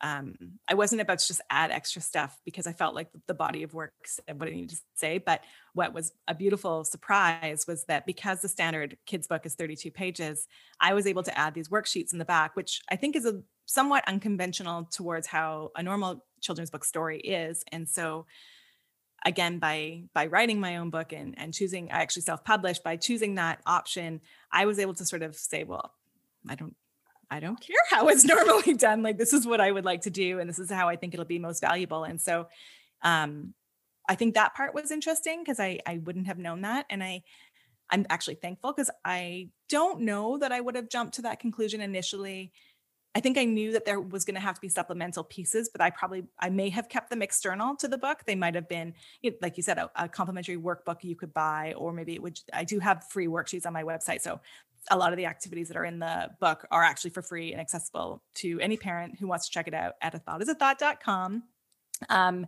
[0.00, 0.36] Um,
[0.68, 3.74] I wasn't about to just add extra stuff because I felt like the body of
[3.74, 5.18] work said what I needed to say.
[5.18, 5.42] But
[5.74, 10.46] what was a beautiful surprise was that because the standard kids book is 32 pages,
[10.80, 13.42] I was able to add these worksheets in the back, which I think is a
[13.66, 17.64] somewhat unconventional towards how a normal children's book story is.
[17.72, 18.26] And so
[19.24, 23.34] again by by writing my own book and and choosing I actually self-published by choosing
[23.34, 24.20] that option,
[24.52, 25.92] I was able to sort of say, well,
[26.48, 26.76] I don't
[27.30, 29.02] I don't care how it's normally done.
[29.02, 31.14] Like this is what I would like to do and this is how I think
[31.14, 32.04] it'll be most valuable.
[32.04, 32.48] And so
[33.02, 33.54] um
[34.08, 37.22] I think that part was interesting because I I wouldn't have known that and I
[37.90, 41.80] I'm actually thankful because I don't know that I would have jumped to that conclusion
[41.80, 42.52] initially.
[43.14, 45.80] I think I knew that there was going to have to be supplemental pieces, but
[45.80, 48.24] I probably I may have kept them external to the book.
[48.26, 51.32] They might have been, you know, like you said, a, a complimentary workbook you could
[51.32, 52.38] buy, or maybe it would.
[52.52, 54.40] I do have free worksheets on my website, so
[54.90, 57.60] a lot of the activities that are in the book are actually for free and
[57.60, 60.54] accessible to any parent who wants to check it out at a thought is a
[60.54, 61.42] thought.com.
[62.08, 62.46] Um,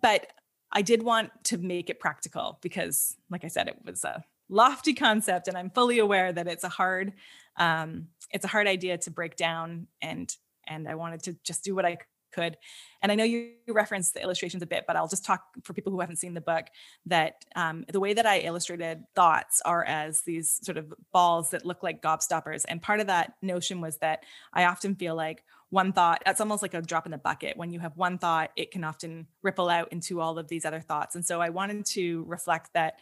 [0.00, 0.26] but
[0.70, 4.94] I did want to make it practical because, like I said, it was a lofty
[4.94, 7.12] concept, and I'm fully aware that it's a hard,
[7.56, 10.34] um, it's a hard idea to break down, and
[10.66, 11.98] and I wanted to just do what I
[12.32, 12.56] could.
[13.02, 15.92] And I know you referenced the illustrations a bit, but I'll just talk for people
[15.92, 16.66] who haven't seen the book
[17.06, 21.66] that um, the way that I illustrated thoughts are as these sort of balls that
[21.66, 22.64] look like gobstoppers.
[22.68, 26.62] And part of that notion was that I often feel like one thought, it's almost
[26.62, 27.56] like a drop in the bucket.
[27.56, 30.80] When you have one thought, it can often ripple out into all of these other
[30.80, 31.14] thoughts.
[31.14, 32.98] And so I wanted to reflect that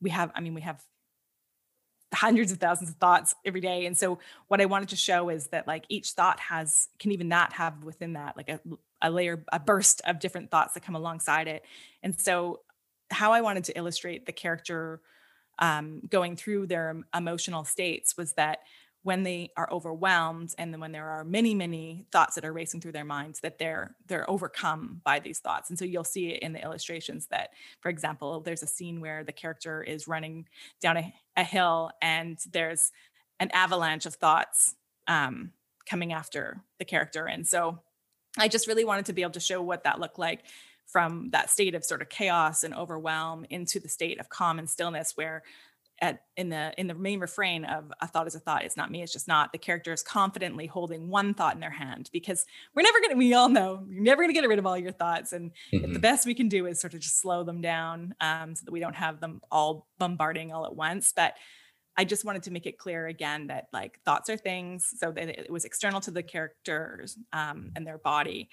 [0.00, 0.80] we have, I mean, we have
[2.14, 3.86] hundreds of thousands of thoughts every day.
[3.86, 7.30] And so what i wanted to show is that like each thought has can even
[7.30, 8.60] that have within that like a,
[9.00, 11.64] a layer a burst of different thoughts that come alongside it.
[12.02, 12.60] And so
[13.10, 15.00] how i wanted to illustrate the character
[15.58, 18.60] um, going through their emotional states was that
[19.02, 22.80] when they are overwhelmed and then when there are many many thoughts that are racing
[22.80, 25.70] through their minds that they're they're overcome by these thoughts.
[25.70, 27.50] And so you'll see it in the illustrations that
[27.80, 30.46] for example there's a scene where the character is running
[30.80, 32.92] down a, a hill and there's
[33.40, 34.74] an avalanche of thoughts
[35.08, 35.52] um,
[35.84, 37.26] coming after the character.
[37.26, 37.80] And so
[38.38, 40.44] i just really wanted to be able to show what that looked like
[40.86, 44.68] from that state of sort of chaos and overwhelm into the state of calm and
[44.68, 45.42] stillness where
[46.02, 48.90] at in the in the main refrain of a thought is a thought it's not
[48.90, 52.44] me it's just not the character is confidently holding one thought in their hand because
[52.74, 55.32] we're never gonna we all know you're never gonna get rid of all your thoughts
[55.32, 55.92] and mm-hmm.
[55.92, 58.72] the best we can do is sort of just slow them down um, so that
[58.72, 61.34] we don't have them all bombarding all at once but
[61.96, 65.28] I just wanted to make it clear again that like thoughts are things, so that
[65.28, 68.48] it was external to the characters um, and their body,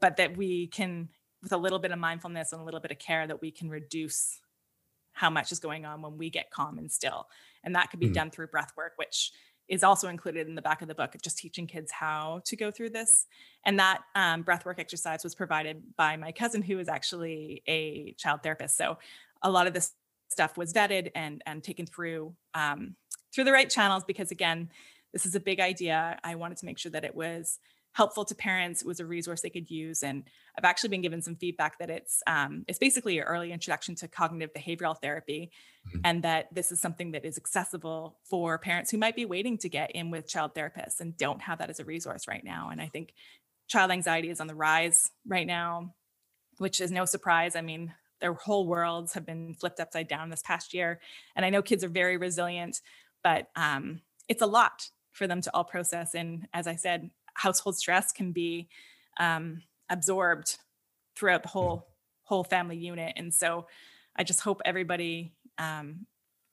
[0.00, 1.08] but that we can,
[1.42, 3.68] with a little bit of mindfulness and a little bit of care, that we can
[3.68, 4.38] reduce
[5.14, 7.28] how much is going on when we get calm and still.
[7.62, 9.32] And that could be mm done through breath work, which
[9.66, 12.54] is also included in the back of the book, of just teaching kids how to
[12.54, 13.26] go through this.
[13.64, 18.12] And that um, breath work exercise was provided by my cousin, who is actually a
[18.18, 18.76] child therapist.
[18.76, 18.98] So
[19.42, 19.92] a lot of this
[20.28, 22.96] stuff was vetted and and taken through um,
[23.32, 24.70] through the right channels because again,
[25.12, 26.18] this is a big idea.
[26.22, 27.58] I wanted to make sure that it was
[27.94, 28.82] helpful to parents.
[28.82, 30.02] It was a resource they could use.
[30.02, 30.24] And
[30.58, 34.08] I've actually been given some feedback that it's um, it's basically an early introduction to
[34.08, 35.50] cognitive behavioral therapy,
[35.88, 36.00] mm-hmm.
[36.04, 39.68] and that this is something that is accessible for parents who might be waiting to
[39.68, 42.68] get in with child therapists and don't have that as a resource right now.
[42.70, 43.14] And I think
[43.68, 45.94] child anxiety is on the rise right now,
[46.58, 47.56] which is no surprise.
[47.56, 51.00] I mean, their whole worlds have been flipped upside down this past year,
[51.36, 52.80] and I know kids are very resilient,
[53.22, 56.14] but um, it's a lot for them to all process.
[56.14, 58.68] And as I said, household stress can be
[59.18, 60.58] um, absorbed
[61.16, 61.86] throughout the whole
[62.24, 63.12] whole family unit.
[63.16, 63.66] And so
[64.16, 66.06] i just hope everybody um,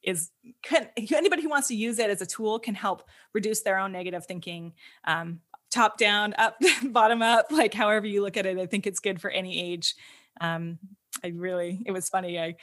[0.04, 0.32] is
[0.64, 3.04] can, anybody who wants to use it as a tool can help
[3.34, 4.74] reduce their own negative thinking
[5.06, 8.58] um, top down up bottom up like however you look at it.
[8.58, 9.96] I think it's good for any age.
[10.40, 10.80] Um,
[11.24, 12.40] i really it was funny.
[12.40, 12.56] I've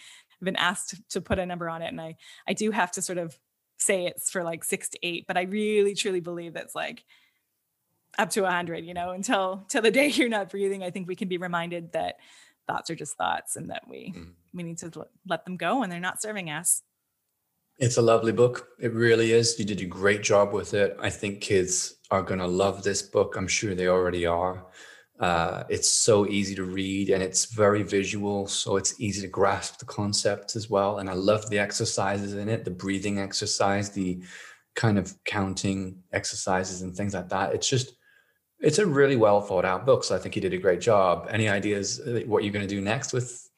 [0.42, 2.16] been asked to put a number on it and i
[2.46, 3.36] i do have to sort of
[3.76, 7.04] say it's for like six to eight but i really truly believe it's like
[8.18, 11.16] up to 100 you know until till the day you're not breathing i think we
[11.16, 12.16] can be reminded that
[12.68, 14.30] thoughts are just thoughts and that we mm.
[14.54, 16.82] we need to let them go and they're not serving us.
[17.78, 18.68] It's a lovely book.
[18.80, 19.58] It really is.
[19.58, 20.96] You did a great job with it.
[21.00, 23.36] I think kids are going to love this book.
[23.36, 24.66] I'm sure they already are.
[25.18, 29.78] Uh, it's so easy to read and it's very visual so it's easy to grasp
[29.78, 30.98] the concepts as well.
[30.98, 34.20] And i love the exercises in it the breathing exercise the
[34.76, 37.52] kind of counting exercises and things like that.
[37.52, 37.97] It's just
[38.61, 40.04] it's a really well thought out book.
[40.04, 41.28] So I think you did a great job.
[41.30, 43.48] Any ideas uh, what you're going to do next with?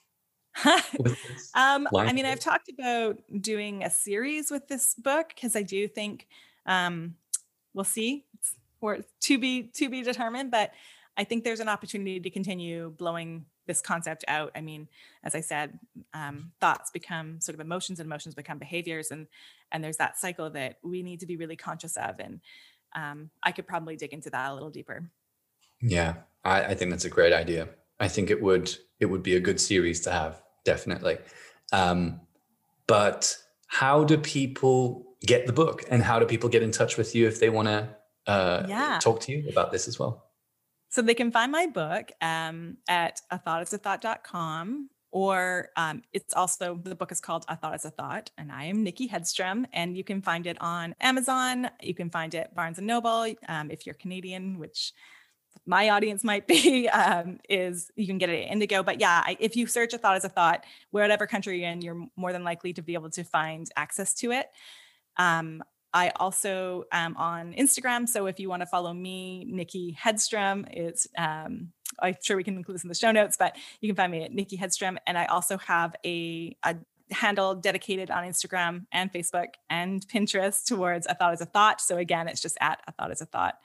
[0.98, 1.16] with
[1.54, 5.88] um, I mean, I've talked about doing a series with this book because I do
[5.88, 6.26] think
[6.66, 7.14] um,
[7.72, 8.24] we'll see.
[8.34, 10.72] It's or to be to be determined, but
[11.16, 14.50] I think there's an opportunity to continue blowing this concept out.
[14.54, 14.88] I mean,
[15.22, 15.78] as I said,
[16.14, 19.26] um, thoughts become sort of emotions, and emotions become behaviors, and
[19.72, 22.18] and there's that cycle that we need to be really conscious of.
[22.18, 22.40] And
[22.94, 25.10] um, I could probably dig into that a little deeper.
[25.80, 26.14] Yeah,
[26.44, 27.68] I, I, think that's a great idea.
[27.98, 31.18] I think it would it would be a good series to have, definitely.
[31.72, 32.20] Um,
[32.86, 33.36] but
[33.68, 37.26] how do people get the book, and how do people get in touch with you
[37.26, 37.88] if they want to
[38.26, 38.98] uh, yeah.
[39.00, 40.26] talk to you about this as well?
[40.88, 46.02] So they can find my book um, at a thought is a thought.com or um,
[46.12, 49.08] it's also the book is called A Thought is a Thought, and I am Nikki
[49.08, 51.70] Hedstrom, and you can find it on Amazon.
[51.82, 54.92] You can find it Barnes and Noble um, if you're Canadian, which
[55.66, 56.88] my audience might be.
[56.88, 59.98] Um, is you can get it at Indigo, but yeah, I, if you search A
[59.98, 63.10] Thought is a Thought, whatever country you're in, you're more than likely to be able
[63.10, 64.46] to find access to it.
[65.16, 68.08] Um, I also am on Instagram.
[68.08, 72.56] So if you want to follow me, Nikki Hedstrom, it's um, I'm sure we can
[72.56, 74.96] include this in the show notes, but you can find me at Nikki Hedstrom.
[75.06, 76.76] And I also have a, a
[77.10, 81.80] handle dedicated on Instagram and Facebook and Pinterest towards a thought is a thought.
[81.80, 83.58] So again, it's just at a thought is a thought.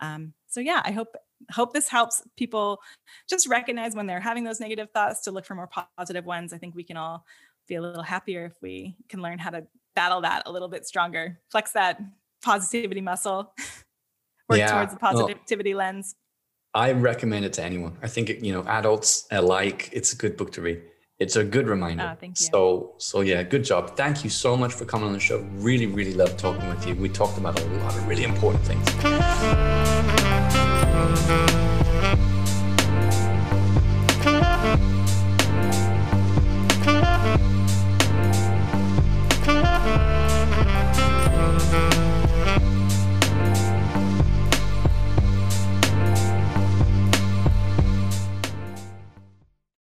[0.00, 1.16] Um, so yeah, I hope
[1.50, 2.80] hope this helps people
[3.28, 6.52] just recognize when they're having those negative thoughts to look for more positive ones.
[6.52, 7.24] I think we can all
[7.66, 10.86] be a little happier if we can learn how to battle that a little bit
[10.86, 12.00] stronger, flex that
[12.42, 13.52] positivity muscle,
[14.48, 14.72] work yeah.
[14.72, 16.14] towards the positivity well, lens.
[16.74, 17.96] I recommend it to anyone.
[18.02, 19.90] I think you know adults alike.
[19.92, 20.82] It's a good book to read.
[21.18, 22.04] It's a good reminder.
[22.12, 22.46] Ah, thank you.
[22.46, 23.96] So so yeah, good job.
[23.96, 25.40] Thank you so much for coming on the show.
[25.54, 26.94] Really really loved talking with you.
[26.94, 28.86] We talked about a lot of really important things.